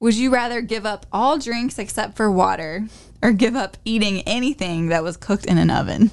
Would 0.00 0.14
you 0.16 0.30
rather 0.30 0.60
give 0.60 0.84
up 0.84 1.06
all 1.12 1.38
drinks 1.38 1.78
except 1.78 2.16
for 2.16 2.30
water 2.30 2.86
or 3.22 3.32
give 3.32 3.56
up 3.56 3.76
eating 3.84 4.20
anything 4.22 4.88
that 4.88 5.02
was 5.02 5.16
cooked 5.16 5.46
in 5.46 5.56
an 5.58 5.70
oven? 5.70 6.10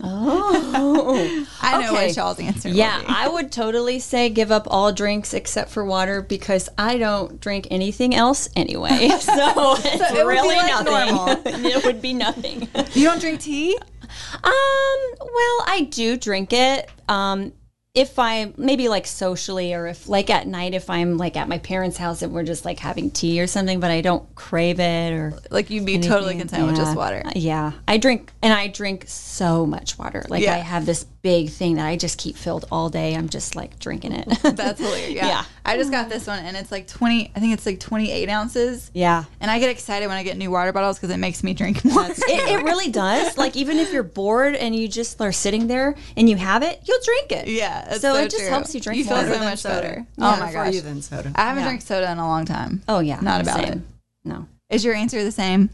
Oh, 0.00 1.46
I 1.62 1.80
know 1.82 1.94
Okay. 1.94 2.06
what 2.08 2.16
y'all's 2.16 2.38
answer 2.38 2.68
yeah. 2.68 3.02
I 3.08 3.28
would 3.28 3.50
totally 3.50 3.98
say 3.98 4.28
give 4.28 4.52
up 4.52 4.66
all 4.70 4.92
drinks 4.92 5.32
except 5.34 5.70
for 5.70 5.84
water 5.84 6.20
because 6.22 6.68
I 6.76 6.98
don't 6.98 7.40
drink 7.40 7.66
anything 7.70 8.14
else 8.14 8.48
anyway. 8.54 9.08
So 9.20 9.74
it's 9.78 10.12
it 10.12 10.24
really 10.26 10.54
like 10.56 10.84
nothing. 10.84 11.64
it 11.72 11.84
would 11.84 12.00
be 12.00 12.12
nothing. 12.12 12.68
You 12.92 13.04
don't 13.04 13.20
drink 13.20 13.40
tea? 13.40 13.76
Um, 13.76 14.42
well, 14.44 15.64
I 15.66 15.88
do 15.90 16.16
drink 16.16 16.52
it. 16.52 16.88
Um, 17.08 17.52
if 17.96 18.18
I 18.18 18.52
maybe 18.58 18.88
like 18.88 19.06
socially 19.06 19.72
or 19.74 19.86
if 19.86 20.06
like 20.08 20.28
at 20.30 20.46
night 20.46 20.74
if 20.74 20.88
I'm 20.90 21.16
like 21.16 21.36
at 21.36 21.48
my 21.48 21.58
parents' 21.58 21.96
house 21.96 22.20
and 22.22 22.32
we're 22.32 22.44
just 22.44 22.64
like 22.66 22.78
having 22.78 23.10
tea 23.10 23.40
or 23.40 23.46
something, 23.46 23.80
but 23.80 23.90
I 23.90 24.02
don't 24.02 24.32
crave 24.36 24.78
it 24.78 25.12
or 25.12 25.32
Like, 25.50 25.70
you'd 25.70 25.86
be 25.86 25.98
totally 25.98 26.34
anything. 26.34 26.48
content 26.48 26.66
with 26.68 26.76
just 26.76 26.94
water. 26.96 27.22
Uh, 27.24 27.32
yeah. 27.34 27.72
I 27.88 27.96
drink 27.96 28.30
and 28.42 28.52
I 28.52 28.68
drink 28.68 29.04
so 29.08 29.64
much 29.66 29.98
water. 29.98 30.24
Like 30.28 30.42
Yeah. 30.42 30.54
I 30.54 30.58
have 30.58 30.84
this 30.86 31.04
big 31.22 31.48
thing 31.50 31.74
that 31.76 31.86
I 31.86 31.96
just 31.96 32.18
keep 32.18 32.36
filled 32.36 32.66
all 32.70 32.88
day. 32.90 33.14
I'm 33.16 33.28
just 33.28 33.56
like 33.56 33.78
drinking 33.80 34.12
it. 34.12 34.28
That's 34.56 34.78
hilarious. 34.78 35.10
Yeah. 35.14 35.26
Yeah. 35.26 35.44
I 35.64 35.76
just 35.76 35.90
got 35.90 36.08
this 36.08 36.26
one 36.28 36.38
and 36.44 36.56
it's 36.56 36.70
like 36.70 36.86
20, 36.86 37.32
I 37.34 37.40
think 37.40 37.52
it's 37.54 37.66
like 37.66 37.80
28 37.80 38.28
ounces. 38.28 38.90
yeah. 38.94 39.24
And 39.40 39.50
I 39.50 39.58
get 39.58 39.70
excited 39.70 40.06
when 40.06 40.16
I 40.18 40.22
get 40.22 40.36
new 40.36 40.50
water 40.50 40.72
bottles 40.72 40.98
because 40.98 41.10
it 41.10 41.16
makes 41.18 41.42
me 41.42 41.54
drink 41.54 41.84
more. 41.84 42.04
It, 42.08 42.20
it 42.60 42.62
really 42.64 42.90
does. 42.90 43.36
Like 43.38 43.56
even 43.56 43.78
if 43.78 43.92
you're 43.92 44.02
bored 44.04 44.54
and 44.54 44.76
you 44.76 44.86
just 44.86 45.20
are 45.20 45.32
sitting 45.32 45.66
there 45.66 45.94
and 46.16 46.28
you 46.28 46.36
have 46.36 46.62
it, 46.62 46.80
you'll 46.84 47.00
drink 47.02 47.32
it. 47.32 47.48
yeah. 47.48 47.84
It's 47.90 48.00
So 48.00 48.14
it 48.16 48.24
just 48.30 48.38
true. 48.38 48.48
helps 48.48 48.74
you 48.74 48.80
drink 48.80 48.98
You 48.98 49.04
feel 49.04 49.16
more 49.16 49.24
so 49.26 49.30
than 49.32 49.40
much 49.44 49.58
soda. 49.60 49.74
better. 49.80 50.06
Yeah, 50.16 50.36
oh 50.36 50.40
my 50.40 50.46
for 50.48 50.52
gosh. 50.64 50.74
you 50.74 50.80
than 50.80 51.02
soda. 51.02 51.32
I 51.34 51.40
haven't 51.42 51.62
Yeah. 51.62 51.68
drank 51.68 51.82
soda 51.82 52.10
in 52.12 52.18
a 52.18 52.26
long 52.26 52.44
time. 52.44 52.82
Oh 52.88 53.00
yeah. 53.00 53.20
Not 53.20 53.42
about 53.42 53.60
same. 53.60 53.72
it. 53.72 53.78
No. 54.24 54.46
Is 54.70 54.84
your 54.84 54.94
answer 54.94 55.22
the 55.22 55.32
same? 55.32 55.70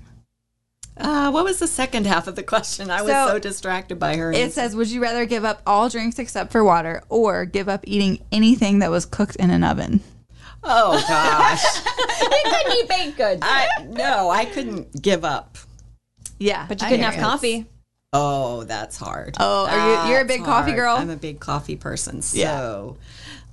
Uh, 0.97 1.31
what 1.31 1.45
was 1.45 1.59
the 1.59 1.66
second 1.66 2.07
half 2.07 2.26
of 2.28 2.37
the 2.37 2.42
question? 2.42 2.90
I 2.90 3.00
was 3.00 3.11
So- 3.11 3.28
so, 3.28 3.38
distracted 3.38 3.99
by 3.99 4.16
her. 4.16 4.31
It 4.31 4.37
answer. 4.37 4.54
says, 4.54 4.76
Would 4.76 4.90
you 4.90 5.00
rather 5.00 5.25
give 5.25 5.45
up 5.45 5.62
all 5.66 5.88
drinks 5.88 6.19
except 6.19 6.52
for 6.52 6.62
water 6.62 7.02
or 7.09 7.47
give 7.47 7.69
up 7.69 7.81
eating 7.87 8.19
anything 8.31 8.81
that 8.81 8.90
was 8.90 9.07
cooked 9.07 9.37
in 9.37 9.50
an 9.50 9.64
oven? 9.64 10.00
oh 10.64 11.02
gosh, 11.09 11.64
you 12.21 12.50
couldn't 12.52 12.73
eat 12.78 12.88
baked 12.88 13.16
goods. 13.16 13.40
I 13.42 13.69
no, 13.88 14.28
I 14.31 14.45
couldn't 14.45 15.00
give 15.02 15.25
up. 15.25 15.57
Yeah. 16.38 16.66
But 16.69 16.81
you 16.81 16.87
I 16.87 16.90
couldn't 16.90 17.04
have 17.04 17.14
you. 17.14 17.21
coffee. 17.21 17.66
Oh, 18.23 18.64
that's 18.64 18.97
hard. 18.99 19.37
Oh, 19.40 19.66
are 19.66 19.78
you- 20.04 20.11
you're 20.11 20.21
a 20.21 20.25
That's 20.25 20.38
big 20.38 20.45
coffee 20.45 20.73
girl? 20.73 20.97
I'm 20.97 21.09
a 21.11 21.16
big 21.16 21.40
coffee 21.40 21.76
person. 21.76 22.21
So, 22.21 22.37
Yeah. 22.38 22.90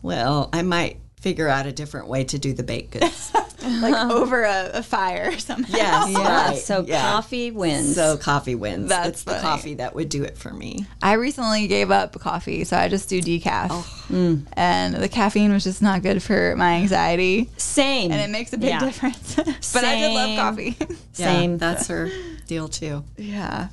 well, 0.02 0.50
I 0.52 0.64
might 0.64 0.98
figure 1.22 1.48
out 1.48 1.66
a 1.66 1.72
different 1.72 2.08
way 2.08 2.24
to 2.26 2.38
do 2.40 2.54
the 2.54 2.64
baked 2.64 2.92
goods. 2.92 3.32
Like 3.62 3.94
over 4.10 4.44
a, 4.46 4.72
a 4.76 4.82
fire 4.84 5.32
or 5.34 5.38
something. 5.38 5.76
yes, 5.76 6.10
Yeah. 6.14 6.48
right. 6.48 6.58
So 6.58 6.86
yeah. 6.88 7.12
coffee 7.12 7.52
wins. 7.52 7.94
So 7.94 8.16
coffee 8.16 8.56
wins. 8.56 8.88
That's 8.88 9.10
it's 9.10 9.24
funny. 9.24 9.38
the 9.38 9.44
coffee 9.44 9.74
that 9.76 9.94
would 9.94 10.08
do 10.08 10.24
it 10.24 10.38
for 10.38 10.50
me. 10.54 10.86
I 11.04 11.14
recently 11.14 11.68
gave 11.68 11.92
up 11.92 12.18
coffee, 12.22 12.64
so 12.64 12.78
I 12.78 12.88
just 12.88 13.10
do 13.10 13.22
decaf. 13.22 13.68
Oh. 13.70 14.06
Mm. 14.10 14.46
And 14.54 14.96
the 14.96 15.10
caffeine 15.10 15.52
was 15.52 15.66
just 15.66 15.82
not 15.82 16.04
good 16.04 16.24
for 16.24 16.56
my 16.56 16.76
anxiety. 16.76 17.50
Same. 17.58 18.14
And 18.14 18.22
it 18.22 18.30
makes 18.30 18.54
a 18.54 18.58
big 18.58 18.70
Yeah. 18.70 18.80
difference. 18.86 19.36
but 19.36 19.84
I 19.84 19.96
did 20.00 20.14
love 20.14 20.30
Same. 20.30 20.38
coffee. 20.78 20.96
Same. 21.12 21.58
That's 21.58 21.88
her 21.88 22.10
deal 22.48 22.70
too. 22.70 23.04
yeah. 23.18 23.68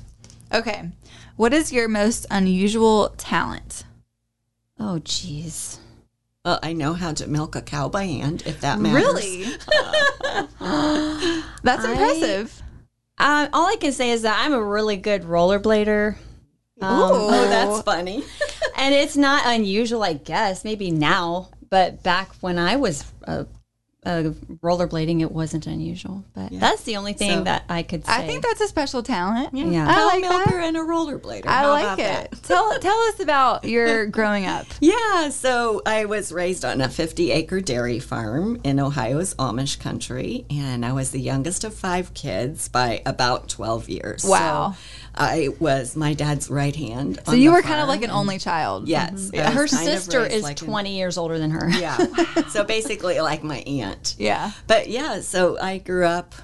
Okay. 0.53 0.89
What 1.35 1.53
is 1.53 1.71
your 1.71 1.87
most 1.87 2.25
unusual 2.31 3.09
talent? 3.17 3.83
oh 4.79 4.99
jeez. 5.03 5.79
Well, 6.45 6.59
I 6.63 6.73
know 6.73 6.93
how 6.93 7.11
to 7.13 7.27
milk 7.27 7.55
a 7.55 7.61
cow 7.61 7.89
by 7.89 8.05
hand, 8.05 8.43
if 8.45 8.61
that 8.61 8.79
matters. 8.79 9.03
Really? 9.03 9.43
That's 11.63 11.83
I- 11.85 11.91
impressive. 11.91 12.61
Uh, 13.19 13.47
all 13.51 13.65
I 13.67 13.77
can 13.77 13.91
say 13.91 14.11
is 14.11 14.21
that 14.21 14.37
I'm 14.45 14.53
a 14.53 14.61
really 14.63 14.95
good 14.95 15.23
rollerblader. 15.23 16.15
Um, 16.79 16.89
Oh, 17.01 17.49
that's 17.49 17.81
funny. 17.85 18.23
and 18.75 18.93
it's 18.93 19.17
not 19.17 19.41
unusual, 19.47 20.03
I 20.03 20.13
guess. 20.13 20.63
Maybe 20.63 20.91
now 20.91 21.49
but 21.69 22.01
back 22.03 22.29
when 22.41 22.57
I 22.59 22.75
was 22.77 23.03
uh, 23.25 23.43
uh, 24.07 24.31
rollerblading, 24.63 25.21
it 25.21 25.31
wasn't 25.31 25.67
unusual. 25.67 26.23
But 26.33 26.49
that's 26.51 26.83
the 26.83 26.95
only 26.97 27.13
thing 27.13 27.39
So- 27.39 27.43
that 27.43 27.63
I 27.69 27.83
could 27.83 28.05
say. 28.05 28.11
I 28.13 28.25
think 28.27 28.43
that's 28.43 28.61
a 28.61 28.67
special 28.67 29.03
talent. 29.03 29.53
Yeah. 29.53 29.87
I 29.89 29.93
Cow 29.93 30.05
like 30.07 30.21
milker 30.21 30.51
that. 30.57 30.63
and 30.67 30.77
a 30.77 30.81
rollerblader. 30.81 31.45
I 31.47 31.51
How 31.59 31.69
like 31.71 31.99
it. 31.99 32.03
that? 32.31 32.43
Tell 32.43 32.77
tell 32.79 32.97
us 33.09 33.19
about 33.19 33.65
your 33.65 34.05
growing 34.17 34.45
up. 34.45 34.65
Yeah, 34.79 35.29
so 35.29 35.81
I 35.85 36.05
was 36.05 36.31
raised 36.31 36.63
on 36.65 36.81
a 36.81 36.89
50 36.89 37.31
acre 37.31 37.61
dairy 37.61 37.99
farm 37.99 38.59
in 38.63 38.79
Ohio's 38.79 39.33
Amish 39.35 39.79
country, 39.79 40.45
and 40.49 40.85
I 40.85 40.93
was 40.93 41.11
the 41.11 41.19
youngest 41.21 41.63
of 41.63 41.73
five 41.73 42.13
kids 42.13 42.67
by 42.69 43.01
about 43.05 43.49
12 43.49 43.89
years. 43.89 44.23
Wow. 44.23 44.71
So 44.73 44.77
I 45.19 45.49
was 45.59 45.95
my 45.95 46.13
dad's 46.13 46.49
right 46.49 46.75
hand. 46.75 47.19
So 47.25 47.33
you 47.33 47.51
were 47.51 47.61
kind 47.61 47.81
of 47.81 47.87
like 47.87 48.03
an 48.03 48.11
only 48.11 48.37
child. 48.39 48.87
Yes. 48.87 49.31
Mm-hmm. 49.31 49.37
her 49.57 49.67
kind 49.67 49.87
of 49.87 49.93
sister 49.93 50.25
is 50.25 50.43
like 50.43 50.61
an- 50.61 50.67
20 50.67 50.95
years 50.97 51.17
older 51.17 51.37
than 51.39 51.51
her. 51.51 51.69
yeah. 51.69 51.97
so 52.49 52.63
basically, 52.63 53.19
like 53.19 53.43
my 53.43 53.59
aunt. 53.59 54.15
Yeah. 54.17 54.51
But 54.67 54.89
yeah, 54.89 55.21
so 55.21 55.57
I 55.59 55.79
grew 55.79 56.05
up 56.05 56.35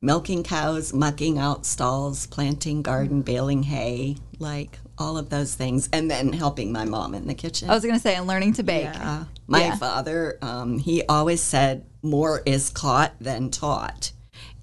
milking 0.00 0.42
cows, 0.42 0.92
mucking 0.92 1.38
out 1.38 1.64
stalls, 1.64 2.26
planting 2.26 2.82
garden, 2.82 3.22
baling 3.22 3.62
hay, 3.62 4.16
like 4.38 4.78
all 4.98 5.16
of 5.16 5.30
those 5.30 5.54
things, 5.54 5.88
and 5.92 6.10
then 6.10 6.32
helping 6.32 6.72
my 6.72 6.84
mom 6.84 7.14
in 7.14 7.26
the 7.26 7.34
kitchen. 7.34 7.70
I 7.70 7.74
was 7.74 7.84
gonna 7.84 7.98
say, 8.00 8.14
and 8.16 8.26
learning 8.26 8.54
to 8.54 8.62
bake. 8.62 8.84
Yeah. 8.84 9.24
My 9.46 9.60
Yeah. 9.66 9.76
father, 9.76 10.38
um, 10.42 10.78
he 10.78 11.04
always 11.06 11.40
said, 11.42 11.84
more 12.02 12.42
is 12.46 12.68
caught 12.70 13.12
than 13.20 13.50
taught. 13.50 14.12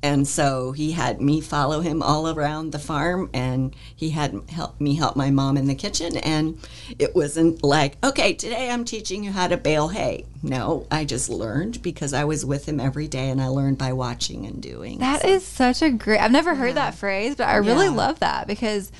And 0.01 0.25
so 0.25 0.71
he 0.71 0.93
had 0.93 1.19
me 1.19 1.41
follow 1.41 1.81
him 1.81 2.01
all 2.01 2.29
around 2.29 2.71
the 2.71 2.79
farm, 2.79 3.29
and 3.33 3.75
he 3.93 4.11
had 4.11 4.39
help 4.49 4.79
me 4.79 4.95
help 4.95 5.17
my 5.17 5.29
mom 5.29 5.57
in 5.57 5.67
the 5.67 5.75
kitchen. 5.75 6.15
And 6.17 6.57
it 6.97 7.15
wasn't 7.15 7.63
like, 7.63 7.97
okay, 8.03 8.33
today 8.33 8.69
I'm 8.69 8.85
teaching 8.85 9.25
you 9.25 9.31
how 9.31 9.47
to 9.49 9.57
bale 9.57 9.89
hay. 9.89 10.25
No, 10.41 10.87
I 10.89 11.03
just 11.03 11.27
learned 11.29 11.81
because 11.81 12.13
I 12.13 12.23
was 12.23 12.45
with 12.45 12.65
him 12.65 12.79
every 12.79 13.09
day, 13.09 13.29
and 13.29 13.41
I 13.41 13.47
learned 13.47 13.77
by 13.77 13.91
watching 13.91 14.45
and 14.45 14.61
doing. 14.61 14.99
That 14.99 15.25
is 15.25 15.45
such 15.45 15.81
a 15.81 15.89
great. 15.89 16.21
I've 16.21 16.31
never 16.31 16.55
heard 16.55 16.75
that 16.75 16.95
phrase, 16.95 17.35
but 17.35 17.47
I 17.49 17.57
really 17.57 17.87
Yeah. 17.87 17.91
love 17.91 18.19
that 18.19 18.47
because. 18.47 18.91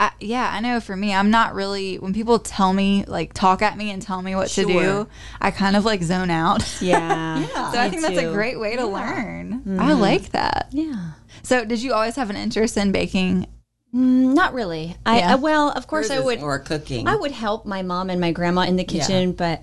I, 0.00 0.12
yeah, 0.20 0.48
I 0.52 0.60
know 0.60 0.78
for 0.80 0.94
me, 0.94 1.12
I'm 1.12 1.30
not 1.30 1.54
really, 1.54 1.96
when 1.96 2.12
people 2.14 2.38
tell 2.38 2.72
me, 2.72 3.04
like, 3.06 3.32
talk 3.32 3.62
at 3.62 3.76
me 3.76 3.90
and 3.90 4.00
tell 4.00 4.22
me 4.22 4.36
what 4.36 4.48
to 4.50 4.64
do, 4.64 5.08
I 5.40 5.50
kind 5.50 5.74
of 5.76 5.84
like 5.84 6.02
zone 6.02 6.30
out. 6.30 6.62
Yeah. 6.80 7.40
Yeah. 7.40 7.72
So 7.72 7.78
I 7.78 7.84
Me 7.86 7.90
think 7.90 8.02
that's 8.02 8.18
a 8.18 8.32
great 8.32 8.60
way 8.60 8.76
to 8.76 8.86
learn. 8.86 9.78
I 9.80 9.94
like 9.94 10.30
that. 10.30 10.68
Yeah. 10.70 11.12
So, 11.42 11.64
did 11.64 11.82
you 11.82 11.92
always 11.92 12.14
have 12.16 12.30
an 12.30 12.36
interest 12.36 12.76
in 12.76 12.92
baking? 12.92 13.46
Mm, 13.94 14.34
not 14.34 14.54
really. 14.54 14.96
I, 15.04 15.18
Yeah. 15.18 15.32
I 15.32 15.34
well, 15.36 15.70
of 15.70 15.86
course, 15.86 16.10
I 16.10 16.20
would. 16.20 16.40
more 16.40 16.58
cooking. 16.58 17.08
I 17.08 17.16
would 17.16 17.32
help 17.32 17.66
my 17.66 17.82
mom 17.82 18.10
and 18.10 18.20
my 18.20 18.32
grandma 18.32 18.62
in 18.62 18.76
the 18.76 18.84
kitchen, 18.84 19.32
but 19.32 19.62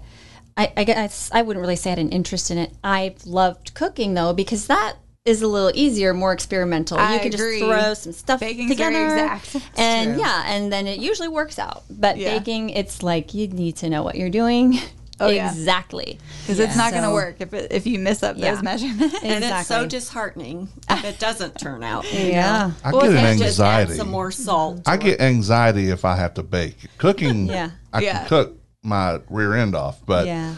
I, 0.58 0.72
I 0.76 0.84
guess 0.84 1.30
I 1.34 1.42
wouldn't 1.42 1.62
really 1.62 1.76
say 1.76 1.90
I 1.90 1.92
had 1.92 2.00
an 2.00 2.10
interest 2.10 2.50
in 2.52 2.58
it. 2.58 2.74
I 2.84 3.16
loved 3.26 3.74
cooking 3.74 4.14
though 4.14 4.34
because 4.34 4.68
that 4.68 4.96
is 5.26 5.42
a 5.42 5.48
little 5.48 5.72
easier, 5.74 6.14
more 6.14 6.32
experimental. 6.32 7.00
I 7.00 7.16
you 7.16 7.20
can 7.20 7.34
agree. 7.34 7.60
just 7.60 7.72
throw 7.72 7.94
some 7.96 8.14
stuff 8.14 8.40
Baking's 8.40 8.70
together, 8.72 8.92
very 8.94 9.22
exact. 9.24 9.56
And 9.78 10.14
true. 10.14 10.22
yeah, 10.24 10.44
and 10.46 10.72
then 10.72 10.86
it 10.86 11.00
usually 11.00 11.28
works 11.28 11.58
out. 11.58 11.84
But 11.90 12.18
Yeah. 12.18 12.38
baking, 12.38 12.70
it's 12.70 13.02
like 13.02 13.34
you 13.34 13.48
need 13.48 13.76
to 13.78 13.90
know 13.90 14.04
what 14.04 14.16
you're 14.16 14.30
doing 14.30 14.78
Oh, 15.18 15.28
exactly. 15.30 16.20
Because 16.42 16.60
it's 16.60 16.76
not 16.76 16.92
going 16.92 17.04
to 17.06 17.12
work 17.12 17.38
if, 17.40 17.54
it, 17.54 17.72
if 17.72 17.88
you 17.88 17.98
mess 18.00 18.22
up 18.22 18.36
Yeah. 18.38 18.54
those 18.54 18.62
measurements. 18.62 19.16
and 19.24 19.44
it's 19.46 19.66
so 19.68 19.88
disheartening 19.88 20.68
if 20.90 21.06
it 21.06 21.20
doesn't 21.20 21.58
turn 21.58 21.84
out. 21.84 22.04
you 22.12 22.20
know? 22.20 22.28
Yeah. 22.32 22.72
I 22.84 22.92
Well, 22.92 23.02
get 23.04 23.12
an 23.12 23.26
it's 23.26 23.42
Just 23.42 23.60
add 23.62 23.66
anxiety. 23.84 23.94
some 23.98 24.12
more 24.12 24.30
salt. 24.30 24.82
I 24.86 24.98
to 24.98 25.04
get 25.06 25.22
anxiety 25.22 25.90
if 25.90 26.04
I 26.04 26.18
have 26.18 26.34
to 26.36 26.44
bake. 26.44 26.76
Cooking, 26.98 27.48
Yeah. 27.48 27.72
I 27.94 28.02
Yeah. 28.02 28.20
can 28.20 28.28
cook 28.28 28.58
my 28.84 29.22
rear 29.30 29.56
end 29.56 29.74
off, 29.74 30.06
but 30.06 30.28
Yeah. 30.28 30.56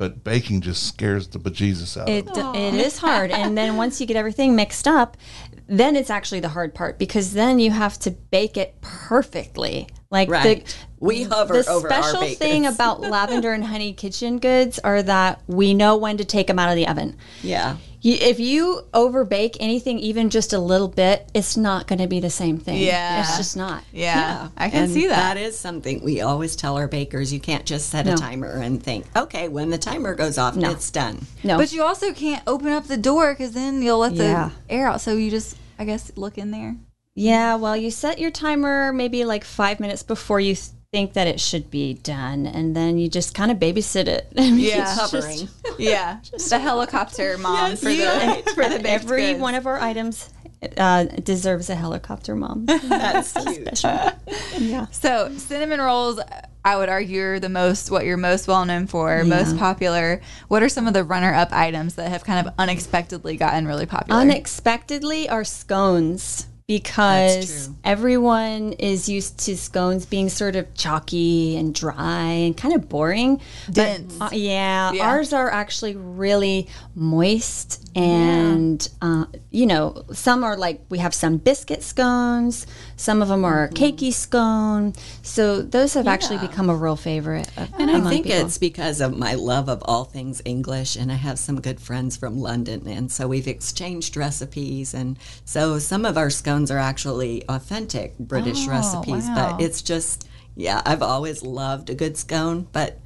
But 0.00 0.24
baking 0.24 0.62
just 0.62 0.84
scares 0.88 1.28
the 1.28 1.38
bejesus 1.38 2.00
out 2.00 2.08
It, 2.08 2.26
of 2.26 2.54
me. 2.54 2.68
it 2.68 2.74
is 2.74 2.96
hard. 2.96 3.30
And 3.30 3.56
then 3.56 3.76
once 3.76 4.00
you 4.00 4.06
get 4.06 4.16
everything 4.16 4.56
mixed 4.56 4.88
up, 4.88 5.18
then 5.66 5.94
it's 5.94 6.08
actually 6.08 6.40
the 6.40 6.48
hard 6.48 6.74
part 6.74 6.98
because 6.98 7.34
then 7.34 7.58
you 7.58 7.70
have 7.70 7.98
to 7.98 8.10
bake 8.10 8.56
it 8.56 8.80
perfectly. 8.80 9.88
Like 10.10 10.28
Right. 10.28 10.64
the 10.66 10.74
We 10.98 11.22
hover 11.22 11.62
the 11.62 11.70
over 11.70 11.88
special 11.88 12.20
bakers. 12.20 12.38
thing 12.38 12.66
about 12.74 13.00
lavender 13.00 13.52
and 13.52 13.64
honey 13.64 13.92
kitchen 13.92 14.38
goods 14.38 14.78
are 14.80 15.02
that 15.04 15.40
we 15.46 15.72
know 15.72 15.96
when 15.96 16.16
to 16.18 16.24
take 16.24 16.48
them 16.48 16.58
out 16.58 16.68
of 16.68 16.76
the 16.76 16.88
oven. 16.88 17.16
Yeah. 17.42 17.76
You, 18.02 18.14
if 18.18 18.40
you 18.40 18.80
overbake 18.94 19.58
anything 19.60 19.98
even 19.98 20.30
just 20.30 20.52
a 20.54 20.58
little 20.58 20.88
bit, 20.88 21.30
it's 21.34 21.56
not 21.56 21.86
going 21.86 21.98
to 21.98 22.06
be 22.08 22.18
the 22.18 22.30
same 22.30 22.58
thing. 22.58 22.78
Yeah. 22.82 23.20
it's 23.20 23.36
just 23.36 23.56
not. 23.58 23.84
yeah, 23.92 24.48
I 24.56 24.70
can 24.70 24.84
And 24.84 24.92
see 24.92 25.06
that. 25.06 25.34
That 25.34 25.36
is 25.36 25.56
something 25.58 26.02
we 26.02 26.22
always 26.22 26.56
tell 26.56 26.76
our 26.78 26.88
bakers. 26.88 27.30
You 27.32 27.40
can't 27.40 27.64
just 27.66 27.90
set 27.90 28.06
No. 28.06 28.14
a 28.14 28.16
timer 28.16 28.52
and 28.62 28.82
think, 28.82 29.04
okay, 29.14 29.48
when 29.48 29.68
the 29.70 29.76
timer 29.78 30.14
goes 30.14 30.38
off, 30.38 30.56
it's 30.56 30.90
done. 30.90 31.26
No, 31.44 31.58
But 31.58 31.72
you 31.74 31.82
also 31.82 32.12
can't 32.14 32.42
open 32.46 32.68
up 32.72 32.86
the 32.86 32.96
door 32.96 33.32
because 33.34 33.52
then 33.52 33.82
you'll 33.82 33.98
let 33.98 34.16
the 34.16 34.24
Yeah. 34.24 34.50
air 34.70 34.88
out. 34.88 35.02
So 35.02 35.12
you 35.12 35.30
just, 35.30 35.56
I 35.78 35.84
guess, 35.84 36.10
look 36.16 36.38
in 36.38 36.50
there. 36.52 36.76
Yeah, 37.14 37.56
well, 37.56 37.76
you 37.76 37.90
set 37.90 38.18
your 38.18 38.30
timer 38.30 38.92
maybe 38.92 39.24
like 39.24 39.44
five 39.44 39.80
minutes 39.80 40.02
before 40.02 40.40
you 40.40 40.54
think 40.92 41.12
that 41.12 41.26
it 41.26 41.38
should 41.40 41.70
be 41.70 41.94
done, 41.94 42.46
and 42.46 42.74
then 42.74 42.98
you 42.98 43.08
just 43.08 43.34
kind 43.34 43.50
of 43.50 43.58
babysit 43.58 44.06
it. 44.06 44.28
Yeah. 44.36 44.92
It's 44.92 45.10
just- 45.10 45.14
Hovering. 45.14 45.48
Yeah, 45.78 46.18
the 46.48 46.58
helicopter 46.58 47.38
mom 47.38 47.76
for 47.76 47.90
you- 47.90 48.04
the 48.04 48.42
for 48.54 48.64
the 48.68 48.76
baked 48.78 48.86
every 48.88 49.26
goods. 49.28 49.40
one 49.40 49.54
of 49.54 49.66
our 49.66 49.78
items 49.80 50.28
uh, 50.76 51.04
deserves 51.04 51.70
a 51.70 51.74
helicopter 51.74 52.34
mom. 52.36 52.66
That's 52.66 53.32
cute. 53.32 53.82
yeah. 53.82 54.86
So 54.90 55.32
cinnamon 55.38 55.80
rolls, 55.80 56.20
I 56.64 56.76
would 56.76 56.90
argue, 56.90 57.22
are 57.24 57.40
the 57.40 57.48
most 57.48 57.90
what 57.90 58.04
you're 58.04 58.18
most 58.18 58.46
well 58.46 58.64
known 58.66 58.86
for, 58.86 59.24
most 59.24 59.56
popular. 59.56 60.20
What 60.48 60.62
are 60.62 60.68
some 60.68 60.86
of 60.86 60.92
the 60.92 61.02
runner-up 61.02 61.50
items 61.52 61.94
that 61.94 62.10
have 62.10 62.24
kind 62.24 62.46
of 62.46 62.52
unexpectedly 62.58 63.36
gotten 63.38 63.66
really 63.66 63.86
popular? 63.86 64.20
Unexpectedly, 64.20 65.28
are 65.30 65.44
scones 65.44 66.46
because 66.80 67.68
everyone 67.82 68.72
is 68.74 69.08
used 69.08 69.38
to 69.40 69.56
scones 69.56 70.06
being 70.06 70.28
sort 70.28 70.54
of 70.54 70.72
chalky 70.74 71.56
and 71.56 71.74
dry 71.74 72.28
and 72.46 72.56
kind 72.56 72.72
of 72.74 72.88
boring. 72.88 73.40
But, 73.74 74.02
uh, 74.20 74.28
yeah, 74.32 74.92
Yeah. 74.92 75.08
ours 75.10 75.32
are 75.32 75.50
actually 75.50 75.96
really 75.96 76.68
moist 76.94 77.78
and 77.96 78.88
uh, 79.02 79.24
you 79.50 79.66
know 79.66 80.04
some 80.12 80.44
are 80.44 80.56
like 80.56 80.80
we 80.90 80.98
have 80.98 81.12
some 81.12 81.38
biscuit 81.38 81.82
scones 81.82 82.64
some 82.94 83.20
of 83.20 83.26
them 83.26 83.44
are 83.44 83.64
a 83.64 83.68
cakey 83.68 84.12
scone 84.12 84.92
so 85.22 85.60
those 85.60 85.94
have 85.94 86.06
actually 86.06 86.38
become 86.38 86.70
a 86.70 86.76
real 86.76 86.94
favorite 86.94 87.48
of- 87.56 87.68
And 87.80 87.90
I 87.90 88.00
think 88.08 88.26
people. 88.26 88.46
it's 88.46 88.58
because 88.58 89.00
of 89.00 89.16
my 89.18 89.34
love 89.34 89.68
of 89.68 89.82
all 89.86 90.04
things 90.04 90.40
English, 90.44 90.94
and 90.94 91.10
I 91.10 91.16
have 91.16 91.36
some 91.38 91.60
good 91.60 91.80
friends 91.80 92.16
from 92.16 92.38
London, 92.38 92.86
and 92.86 93.10
so 93.10 93.26
we've 93.26 93.48
exchanged 93.48 94.16
recipes, 94.16 94.94
and 94.94 95.18
so 95.44 95.78
some 95.80 96.04
of 96.04 96.16
our 96.16 96.30
scones 96.30 96.59
are 96.68 96.78
actually 96.78 97.44
authentic 97.48 98.18
British 98.18 98.66
Oh, 98.66 98.70
recipes, 98.70 99.28
wow. 99.28 99.54
but 99.56 99.60
it's 99.64 99.82
just, 99.82 100.26
yeah, 100.56 100.82
I've 100.84 101.00
always 101.02 101.44
loved 101.44 101.90
a 101.90 101.94
good 101.94 102.16
scone, 102.16 102.66
but 102.72 102.98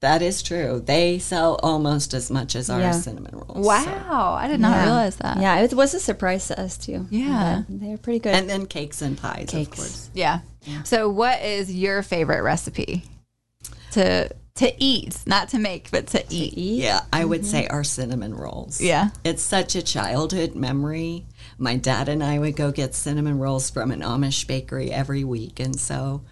that 0.00 0.22
is 0.22 0.42
true. 0.42 0.80
They 0.82 1.18
sell 1.18 1.58
almost 1.62 2.14
as 2.14 2.30
much 2.30 2.54
as 2.56 2.70
our 2.70 2.80
Yeah. 2.80 2.92
cinnamon 2.92 3.32
rolls. 3.34 3.66
wow, 3.66 3.84
so. 3.84 4.14
I 4.14 4.46
did 4.48 4.60
not 4.60 4.70
Yeah. 4.76 4.84
realize 4.84 5.16
that. 5.16 5.40
yeah 5.40 5.58
it 5.60 5.74
was 5.74 5.92
a 5.92 6.00
surprise 6.00 6.46
to 6.48 6.58
us 6.58 6.78
too 6.78 7.06
Yeah. 7.10 7.64
They're 7.68 7.98
pretty 7.98 8.20
good 8.20 8.32
And 8.34 8.48
then 8.48 8.64
cakes 8.66 9.02
and 9.02 9.18
pies, 9.18 9.42
of 9.44 9.48
Cakes. 9.50 9.76
course. 9.76 10.10
Yeah. 10.14 10.40
So, 10.84 11.08
what 11.10 11.42
is 11.42 11.74
your 11.74 12.02
favorite 12.02 12.42
recipe 12.42 13.04
to 13.92 14.30
to 14.56 14.72
eat, 14.82 15.16
not 15.24 15.48
to 15.50 15.58
make, 15.58 15.88
but 15.92 16.08
to 16.08 16.18
eat? 16.30 16.54
eat 16.58 16.82
Yeah, 16.82 17.00
I 17.12 17.24
would 17.24 17.42
mm-hmm. 17.42 17.50
say 17.50 17.66
our 17.68 17.84
cinnamon 17.84 18.34
rolls. 18.34 18.80
Yeah. 18.80 19.10
It's 19.22 19.40
such 19.42 19.76
a 19.76 19.82
childhood 19.82 20.56
memory. 20.56 21.26
My 21.58 21.76
dad 21.76 22.08
and 22.08 22.22
I 22.22 22.38
would 22.38 22.56
go 22.56 22.70
get 22.70 22.94
cinnamon 22.94 23.38
rolls 23.38 23.68
from 23.68 23.90
an 23.90 24.00
Amish 24.00 24.46
bakery 24.46 24.92
every 24.92 25.24
week. 25.24 25.58
And 25.58 25.78
so 25.78 26.22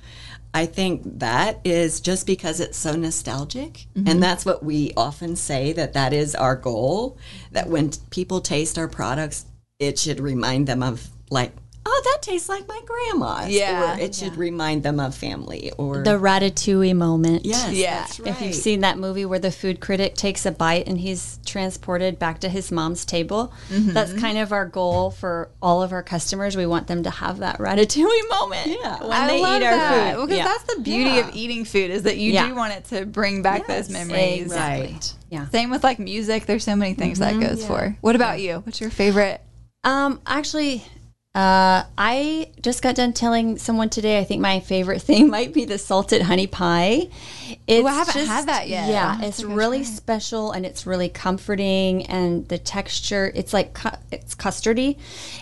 I 0.55 0.67
think 0.67 1.19
that 1.19 1.61
is 1.65 2.01
just 2.01 2.27
because 2.27 2.61
it's 2.61 2.79
so 2.79 2.95
nostalgic. 2.95 3.87
And 3.95 4.07
mm-hmm. 4.07 4.21
that's 4.21 4.47
what 4.47 4.65
we 4.65 4.93
often 4.97 5.37
say 5.37 5.73
that 5.73 5.93
that 5.95 6.13
is 6.13 6.35
our 6.35 6.57
goal 6.57 7.19
that 7.51 7.69
when 7.69 7.91
people 8.11 8.41
taste 8.41 8.79
our 8.79 8.89
products, 8.89 9.47
it 9.79 9.99
should 9.99 10.21
remind 10.21 10.67
them 10.67 10.83
of, 10.83 11.09
like, 11.29 11.53
oh, 11.89 12.03
that 12.05 12.19
tastes 12.23 12.49
like 12.49 12.67
my 12.67 12.81
grandma's. 12.85 13.49
Yeah. 13.51 13.95
Or 13.97 14.01
it 14.01 14.15
should 14.15 14.37
remind 14.37 14.83
them 14.83 14.99
of 14.99 15.15
family. 15.15 15.71
Or, 15.79 16.03
the 16.03 16.19
ratatouille 16.19 16.97
moment 16.97 17.47
yes, 17.47 17.73
Yeah. 17.73 18.01
that's 18.01 18.19
right. 18.21 18.31
If 18.31 18.43
you've 18.43 18.55
seen 18.55 18.81
that 18.81 18.99
movie 18.99 19.25
where 19.25 19.39
the 19.39 19.53
food 19.53 19.81
critic 19.81 20.15
takes 20.17 20.45
a 20.45 20.51
bite 20.51 20.89
and 20.89 20.99
he's 20.99 21.39
transported 21.47 22.19
back 22.19 22.41
to 22.41 22.49
his 22.49 22.73
mom's 22.73 23.05
table, 23.05 23.53
Mm-hmm. 23.71 23.93
that's 23.93 24.13
kind 24.15 24.37
of 24.39 24.53
our 24.53 24.67
goal 24.67 25.11
for 25.11 25.49
all 25.63 25.83
of 25.83 25.93
our 25.93 26.03
customers. 26.03 26.57
We 26.57 26.67
want 26.67 26.87
them 26.89 27.03
to 27.05 27.11
have 27.11 27.39
that 27.39 27.59
ratatouille 27.59 28.29
moment 28.41 28.67
Yeah. 28.67 29.01
when 29.03 29.13
I 29.13 29.27
they 29.29 29.41
love 29.41 29.63
eat 29.63 29.65
our 29.67 29.77
that. 29.77 30.15
food. 30.17 30.23
because 30.27 30.39
Yeah. 30.39 30.45
that's 30.45 30.75
the 30.75 30.81
beauty 30.83 31.11
Yeah. 31.11 31.29
of 31.29 31.37
eating 31.37 31.65
food 31.65 31.91
is 31.91 32.03
that 32.03 32.17
you 32.19 32.33
Yeah. 32.33 32.49
do 32.49 32.55
want 32.57 32.73
it 32.73 32.85
to 32.87 33.07
bring 33.07 33.43
back 33.43 33.67
those 33.69 33.89
memories. 33.89 34.43
exactly. 34.43 34.93
Right. 34.93 35.15
yeah. 35.31 35.49
Same 35.51 35.71
with 35.71 35.85
like 35.85 35.99
music. 35.99 36.47
There's 36.47 36.65
so 36.65 36.75
many 36.75 36.95
things 36.95 37.21
that 37.21 37.39
goes 37.39 37.65
for. 37.65 37.97
What 38.01 38.17
about 38.17 38.41
you? 38.41 38.61
What's 38.65 38.81
your 38.81 38.91
favorite? 38.91 39.41
Um, 39.85 40.21
actually, 40.27 40.83
Uh, 41.37 41.85
I 41.99 42.51
just 42.63 42.81
got 42.81 42.95
done 42.95 43.13
telling 43.13 43.59
someone 43.59 43.91
today. 43.91 44.19
I 44.19 44.25
think 44.25 44.41
my 44.41 44.61
favorite 44.61 45.03
thing 45.09 45.29
might 45.29 45.53
be 45.53 45.67
the 45.67 45.77
salted 45.77 46.23
honey 46.23 46.47
pie. 46.47 47.09
It's 47.67 47.87
I 47.87 47.93
haven't 47.93 48.27
had 48.27 48.47
that 48.49 48.69
yet. 48.69 48.89
Yeah, 48.89 49.17
it's 49.21 49.23
have 49.23 49.37
to 49.37 49.47
go 49.49 49.55
really 49.55 49.81
try 49.81 49.87
special 49.87 50.53
and 50.53 50.65
it's 50.65 50.87
really 50.87 51.11
comforting. 51.11 52.07
And 52.07 52.49
the 52.49 52.57
texture, 52.57 53.31
it's 53.35 53.53
like 53.53 53.75
cu- 53.75 53.99
it's 54.11 54.35
custardy, 54.35 54.97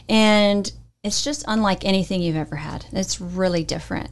and 0.09 0.71
it's 1.05 1.23
just 1.23 1.45
unlike 1.47 1.85
anything 1.85 2.23
you've 2.23 2.35
ever 2.35 2.57
had. 2.57 2.87
It's 2.91 3.21
really 3.21 3.63
different. 3.63 4.11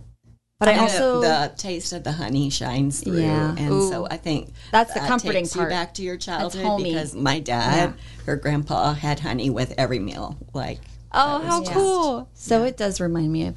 But 0.60 0.68
I 0.68 0.72
And 0.74 0.80
also 0.82 1.20
the, 1.20 1.52
taste 1.56 1.92
of 1.92 2.04
the 2.04 2.12
honey 2.12 2.48
shines 2.48 3.02
through, 3.02 3.20
Yeah. 3.22 3.56
and 3.58 3.82
so 3.88 4.06
I 4.08 4.18
think 4.18 4.52
That's 4.70 4.94
the 4.94 5.00
comforting 5.00 5.42
takes 5.42 5.56
part. 5.56 5.68
You 5.68 5.74
back 5.74 5.94
to 5.94 6.02
your 6.02 6.16
childhood 6.16 6.84
because 6.84 7.16
my 7.16 7.40
dad, 7.40 7.94
her 8.26 8.36
grandpa, 8.36 8.92
had 8.92 9.18
honey 9.18 9.50
with 9.50 9.74
every 9.76 9.98
meal. 9.98 10.36
Like 10.54 10.78
Oh, 11.14 11.42
how 11.42 11.60
just- 11.60 11.72
cool. 11.72 12.28
so 12.34 12.64
it 12.64 12.76
does 12.76 13.00
remind 13.00 13.32
me 13.32 13.46
of, 13.46 13.56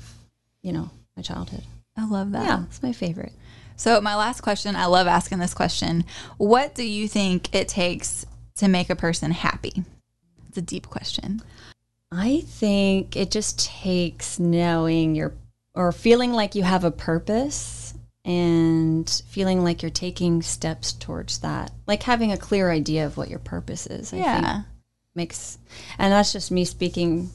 you 0.61 0.73
know, 0.73 0.89
my 1.15 1.23
childhood. 1.23 1.63
I 1.97 2.05
love 2.07 2.31
that. 2.31 2.43
Yeah, 2.45 2.63
it's 2.65 2.83
my 2.83 2.91
favorite. 2.91 3.33
So, 3.77 3.99
my 4.01 4.15
last 4.15 4.41
question 4.41 4.75
I 4.75 4.85
love 4.85 5.07
asking 5.07 5.39
this 5.39 5.53
question. 5.53 6.05
What 6.37 6.75
do 6.75 6.83
you 6.83 7.07
think 7.07 7.53
it 7.53 7.67
takes 7.67 8.25
to 8.55 8.67
make 8.67 8.89
a 8.89 8.95
person 8.95 9.31
happy? 9.31 9.83
It's 10.47 10.57
a 10.57 10.61
deep 10.61 10.87
question. 10.89 11.41
I 12.11 12.41
think 12.45 13.15
it 13.17 13.31
just 13.31 13.59
takes 13.65 14.39
knowing 14.39 15.15
your 15.15 15.33
or 15.73 15.91
feeling 15.91 16.31
like 16.31 16.55
you 16.55 16.63
have 16.63 16.85
a 16.85 16.91
purpose 16.91 17.93
and 18.23 19.09
feeling 19.27 19.63
like 19.63 19.81
you're 19.81 19.91
taking 19.91 20.41
steps 20.41 20.93
towards 20.93 21.39
that. 21.39 21.71
Like 21.85 22.03
having 22.03 22.31
a 22.31 22.37
clear 22.37 22.71
idea 22.71 23.05
of 23.05 23.17
what 23.17 23.29
your 23.29 23.39
purpose 23.39 23.87
is. 23.87 24.13
I 24.13 24.17
Yeah. 24.17 24.41
think 24.53 24.65
makes 25.15 25.57
and 25.97 26.11
that's 26.13 26.31
just 26.33 26.51
me 26.51 26.63
speaking 26.65 27.29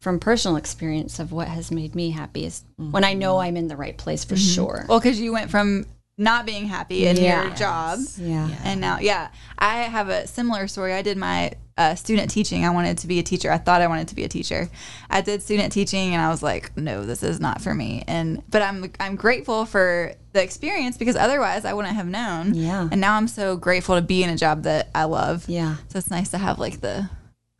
from 0.00 0.20
personal 0.20 0.56
experience 0.56 1.18
of 1.18 1.32
what 1.32 1.48
has 1.48 1.70
made 1.70 1.94
me 1.94 2.10
happy 2.10 2.44
is 2.44 2.62
when 2.76 3.04
I 3.04 3.14
know 3.14 3.38
I'm 3.38 3.56
in 3.56 3.68
the 3.68 3.76
right 3.76 3.96
place 3.96 4.24
for 4.24 4.36
sure. 4.36 4.84
Well, 4.88 5.00
because 5.00 5.20
you 5.20 5.32
went 5.32 5.50
from 5.50 5.86
not 6.16 6.46
being 6.46 6.66
happy 6.66 7.06
in 7.06 7.16
your 7.16 7.24
Yes. 7.24 7.58
job. 7.58 7.98
Yeah. 8.16 8.48
And 8.64 8.80
now, 8.80 8.98
yeah, 9.00 9.28
I 9.58 9.78
have 9.82 10.08
a 10.08 10.26
similar 10.26 10.66
story. 10.68 10.92
I 10.92 11.02
did 11.02 11.16
my 11.16 11.52
uh, 11.76 11.94
student 11.94 12.28
teaching. 12.30 12.64
I 12.64 12.70
wanted 12.70 12.98
to 12.98 13.06
be 13.06 13.20
a 13.20 13.22
teacher. 13.22 13.52
I 13.52 13.58
thought 13.58 13.80
I 13.82 13.86
wanted 13.86 14.08
to 14.08 14.16
be 14.16 14.24
a 14.24 14.28
teacher. 14.28 14.68
I 15.10 15.20
did 15.20 15.42
student 15.42 15.72
teaching, 15.72 16.12
and 16.14 16.20
I 16.20 16.28
was 16.28 16.42
like, 16.42 16.76
no, 16.76 17.04
this 17.04 17.22
is 17.22 17.38
not 17.38 17.60
for 17.60 17.72
me. 17.72 18.02
And 18.08 18.42
but 18.50 18.62
I'm 18.62 18.90
I'm 18.98 19.14
grateful 19.14 19.64
for 19.64 20.12
the 20.32 20.42
experience 20.42 20.96
because 20.96 21.14
otherwise 21.14 21.64
I 21.64 21.72
wouldn't 21.74 21.94
have 21.94 22.06
known. 22.08 22.54
Yeah. 22.54 22.88
And 22.90 23.00
now 23.00 23.14
I'm 23.14 23.28
so 23.28 23.56
grateful 23.56 23.94
to 23.94 24.02
be 24.02 24.24
in 24.24 24.30
a 24.30 24.36
job 24.36 24.64
that 24.64 24.88
I 24.94 25.04
love. 25.04 25.48
Yeah. 25.48 25.76
So 25.88 25.98
it's 25.98 26.10
nice 26.10 26.30
to 26.30 26.38
have 26.38 26.58
like 26.58 26.80
the 26.80 27.08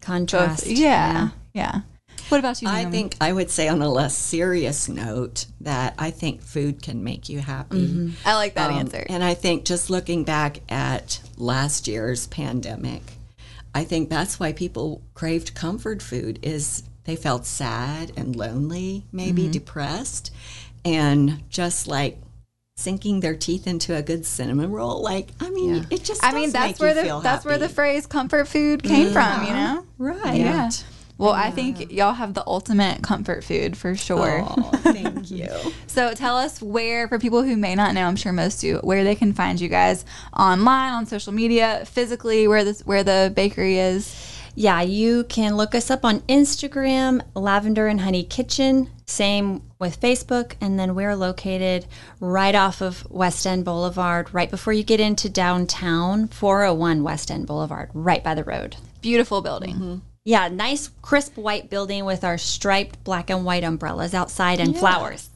Contrast. 0.00 0.64
both. 0.64 0.72
Yeah. 0.72 1.28
Yeah. 1.54 1.80
What 2.28 2.38
about 2.38 2.60
you? 2.62 2.68
I 2.68 2.84
think 2.86 3.16
I 3.20 3.32
would 3.32 3.50
say 3.50 3.68
on 3.68 3.80
a 3.82 3.88
less 3.88 4.16
serious 4.16 4.88
note 4.88 5.46
that 5.60 5.94
I 5.98 6.10
think 6.10 6.42
food 6.42 6.82
can 6.82 7.02
make 7.02 7.28
you 7.28 7.38
happy. 7.40 8.12
I 8.24 8.34
like 8.34 8.54
that 8.54 8.70
Um, 8.70 8.76
answer. 8.78 9.04
And 9.08 9.24
I 9.24 9.34
think 9.34 9.64
just 9.64 9.88
looking 9.90 10.24
back 10.24 10.60
at 10.68 11.20
last 11.36 11.88
year's 11.88 12.26
pandemic, 12.26 13.02
I 13.74 13.84
think 13.84 14.10
that's 14.10 14.38
why 14.40 14.52
people 14.52 15.02
craved 15.14 15.54
comfort 15.54 16.02
food 16.02 16.38
is 16.42 16.82
they 17.04 17.16
felt 17.16 17.46
sad 17.46 18.12
and 18.16 18.36
lonely, 18.36 19.04
maybe 19.12 19.42
Mm-hmm. 19.42 19.50
depressed, 19.52 20.30
and 20.84 21.42
just 21.48 21.86
like 21.88 22.18
sinking 22.76 23.20
their 23.20 23.34
teeth 23.34 23.66
into 23.66 23.94
a 23.96 24.02
good 24.02 24.24
cinnamon 24.26 24.70
roll. 24.70 25.02
Like, 25.02 25.28
I 25.40 25.50
mean, 25.50 25.86
it 25.90 26.04
just 26.04 26.22
I 26.22 26.32
mean, 26.32 26.50
that's 26.52 26.78
make 26.78 26.80
where 26.80 26.94
the 26.94 27.02
feel 27.02 27.20
that's 27.20 27.44
where 27.44 27.58
the 27.58 27.68
phrase 27.68 28.06
comfort 28.06 28.46
food 28.48 28.82
came 28.82 29.12
from. 29.12 29.44
You 29.44 29.52
know. 29.52 29.86
right. 29.98 30.38
Yeah. 30.38 30.70
Well, 31.18 31.32
I 31.32 31.50
think 31.50 31.90
y'all 31.92 32.12
have 32.12 32.34
the 32.34 32.44
ultimate 32.46 33.02
comfort 33.02 33.42
food 33.42 33.76
for 33.76 33.96
sure. 33.96 34.44
Oh, 34.48 34.70
thank 34.82 35.30
you. 35.30 35.48
So 35.88 36.14
tell 36.14 36.36
us 36.36 36.62
where, 36.62 37.08
for 37.08 37.18
people 37.18 37.42
who 37.42 37.56
may 37.56 37.74
not 37.74 37.92
know, 37.92 38.04
I'm 38.04 38.14
sure 38.14 38.32
most 38.32 38.60
do, 38.60 38.76
where 38.84 39.02
they 39.02 39.16
can 39.16 39.32
find 39.32 39.60
you 39.60 39.68
guys 39.68 40.04
online, 40.38 40.92
on 40.92 41.06
social 41.06 41.32
media, 41.32 41.82
physically, 41.86 42.46
where 42.46 42.62
this 42.62 42.86
where 42.86 43.02
the 43.02 43.32
bakery 43.34 43.78
is. 43.78 44.14
Yeah, 44.54 44.80
you 44.82 45.24
can 45.24 45.56
look 45.56 45.74
us 45.74 45.90
up 45.90 46.04
on 46.04 46.20
Instagram, 46.22 47.20
Lavender 47.34 47.88
and 47.88 48.00
Honey 48.00 48.22
Kitchen. 48.22 48.90
Same 49.06 49.62
with 49.78 50.00
Facebook. 50.00 50.52
And 50.60 50.78
then 50.78 50.94
we're 50.94 51.16
located 51.16 51.86
right 52.20 52.54
off 52.54 52.80
of 52.80 53.08
West 53.10 53.46
End 53.46 53.64
Boulevard, 53.64 54.32
right 54.32 54.50
before 54.50 54.72
you 54.72 54.84
get 54.84 55.00
into 55.00 55.28
downtown, 55.28 56.28
401 56.28 57.02
West 57.02 57.30
End 57.30 57.46
Boulevard, 57.46 57.90
right 57.94 58.22
by 58.22 58.34
the 58.34 58.44
road. 58.44 58.76
Beautiful 59.00 59.42
building. 59.42 59.74
Mm-hmm. 59.74 59.96
Yeah, 60.28 60.48
nice, 60.48 60.90
crisp 61.00 61.38
white 61.38 61.70
building 61.70 62.04
with 62.04 62.22
our 62.22 62.36
striped 62.36 63.02
black 63.02 63.30
and 63.30 63.46
white 63.46 63.64
umbrellas 63.64 64.12
outside 64.12 64.60
and 64.60 64.76
flowers. 64.76 65.30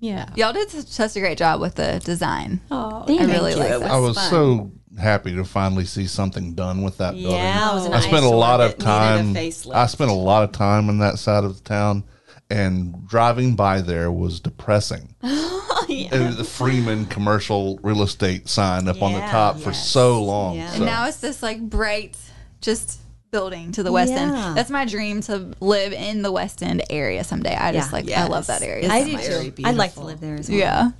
Yeah. 0.00 0.28
Y'all 0.36 0.52
did 0.52 0.68
such- 0.68 0.88
such 0.88 1.16
a 1.16 1.20
great 1.20 1.38
job 1.38 1.62
with 1.62 1.76
the 1.76 1.98
design. 2.04 2.60
Oh, 2.70 3.04
Thank 3.06 3.22
I 3.22 3.24
really 3.24 3.52
you. 3.52 3.56
like 3.58 3.68
that. 3.70 3.90
I 3.90 3.96
was 3.96 4.16
fun. 4.16 4.30
so 4.30 4.70
happy 5.00 5.34
to 5.34 5.44
finally 5.46 5.86
see 5.86 6.06
something 6.06 6.52
done 6.52 6.82
with 6.82 6.98
that 6.98 7.14
building. 7.14 7.30
Yeah, 7.30 7.70
it 7.70 7.74
was 7.74 7.86
I 7.88 8.00
spent 8.00 8.26
a 8.26 8.28
lot 8.28 8.60
of 8.60 8.76
that 8.76 8.80
needed 8.80 9.56
a 9.56 9.62
time. 9.64 9.72
I 9.82 9.86
spent 9.86 10.10
a 10.10 10.14
lot 10.14 10.42
of 10.44 10.52
time 10.52 10.90
in 10.90 10.98
that 10.98 11.18
side 11.18 11.44
of 11.44 11.56
the 11.56 11.62
town, 11.64 12.04
and 12.50 13.08
driving 13.08 13.56
by 13.56 13.80
there 13.80 14.12
was 14.12 14.40
depressing. 14.40 15.14
And 15.88 16.34
the 16.36 16.44
Freeman 16.44 17.04
commercial 17.06 17.78
real 17.82 18.02
estate 18.02 18.48
sign 18.48 18.88
up 18.88 19.02
on 19.02 19.12
the 19.12 19.18
Yeah, 19.18 19.30
top 19.30 19.58
for 19.58 19.72
so 19.74 20.22
long. 20.22 20.56
Yeah. 20.56 20.68
So- 20.68 20.76
And 20.76 20.84
now 20.86 21.06
it's 21.06 21.18
this 21.18 21.42
like 21.42 21.60
bright, 21.60 22.16
just 22.60 23.00
building 23.34 23.72
to 23.72 23.82
the 23.82 23.90
West 23.90 24.12
Yeah. 24.12 24.20
End. 24.20 24.56
That's 24.56 24.70
my 24.70 24.84
dream 24.84 25.20
to 25.22 25.34
live 25.60 25.92
in 25.92 26.22
the 26.22 26.30
West 26.30 26.62
End 26.62 26.84
area 26.88 27.24
someday. 27.24 27.56
I 27.56 27.72
just 27.72 27.90
Yeah. 27.90 27.96
like 27.96 28.10
I 28.12 28.26
love 28.28 28.46
that 28.46 28.62
area. 28.62 28.84
It's 28.84 28.92
I 28.92 29.02
do 29.04 29.50
too. 29.52 29.62
I'd 29.64 29.74
like 29.74 29.94
to 29.94 30.00
live 30.02 30.20
there 30.20 30.36
as 30.36 30.48
well. 30.48 30.58
Yeah. 30.58 30.90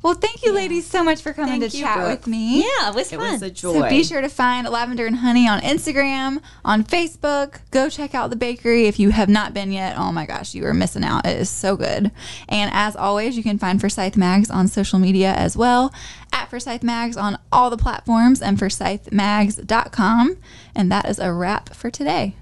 Well, 0.00 0.14
thank 0.14 0.44
you, 0.44 0.52
ladies, 0.52 0.86
so 0.86 1.02
much 1.02 1.22
for 1.22 1.32
coming 1.32 1.60
Thank 1.60 1.72
to 1.72 1.76
you, 1.76 1.82
chat 1.84 1.96
Brooke. 1.96 2.20
with 2.20 2.26
me. 2.28 2.60
Yeah, 2.60 2.88
it 2.90 2.94
was 2.94 3.12
It 3.12 3.16
fun. 3.18 3.32
was 3.32 3.42
a 3.42 3.50
joy. 3.50 3.72
So 3.80 3.88
be 3.88 4.04
sure 4.04 4.20
to 4.20 4.28
find 4.28 4.66
Lavender 4.68 5.06
and 5.06 5.16
Honey 5.16 5.48
on 5.48 5.60
Instagram, 5.60 6.40
on 6.64 6.84
Facebook. 6.84 7.58
Go 7.72 7.90
check 7.90 8.14
out 8.14 8.30
the 8.30 8.36
bakery 8.36 8.86
if 8.86 9.00
you 9.00 9.10
have 9.10 9.28
not 9.28 9.52
been 9.54 9.72
yet. 9.72 9.98
Oh 9.98 10.12
my 10.12 10.24
gosh, 10.24 10.54
you 10.54 10.64
are 10.66 10.72
missing 10.74 11.02
out. 11.02 11.26
It 11.26 11.36
is 11.40 11.50
so 11.50 11.76
good. 11.76 12.12
And 12.48 12.70
as 12.72 12.94
always, 12.94 13.36
you 13.36 13.42
can 13.42 13.58
find 13.58 13.80
Forsyth 13.80 14.16
Mags 14.16 14.50
on 14.50 14.68
social 14.68 15.00
media 15.00 15.32
as 15.34 15.56
well 15.56 15.92
at 16.32 16.48
Forsyth 16.48 16.84
Mags 16.84 17.16
on 17.16 17.36
all 17.50 17.68
the 17.68 17.76
platforms 17.76 18.40
and 18.40 18.56
forsythmags.com. 18.56 20.36
And 20.76 20.92
that 20.92 21.08
is 21.08 21.18
a 21.18 21.32
wrap 21.32 21.74
for 21.74 21.90
today. 21.90 22.36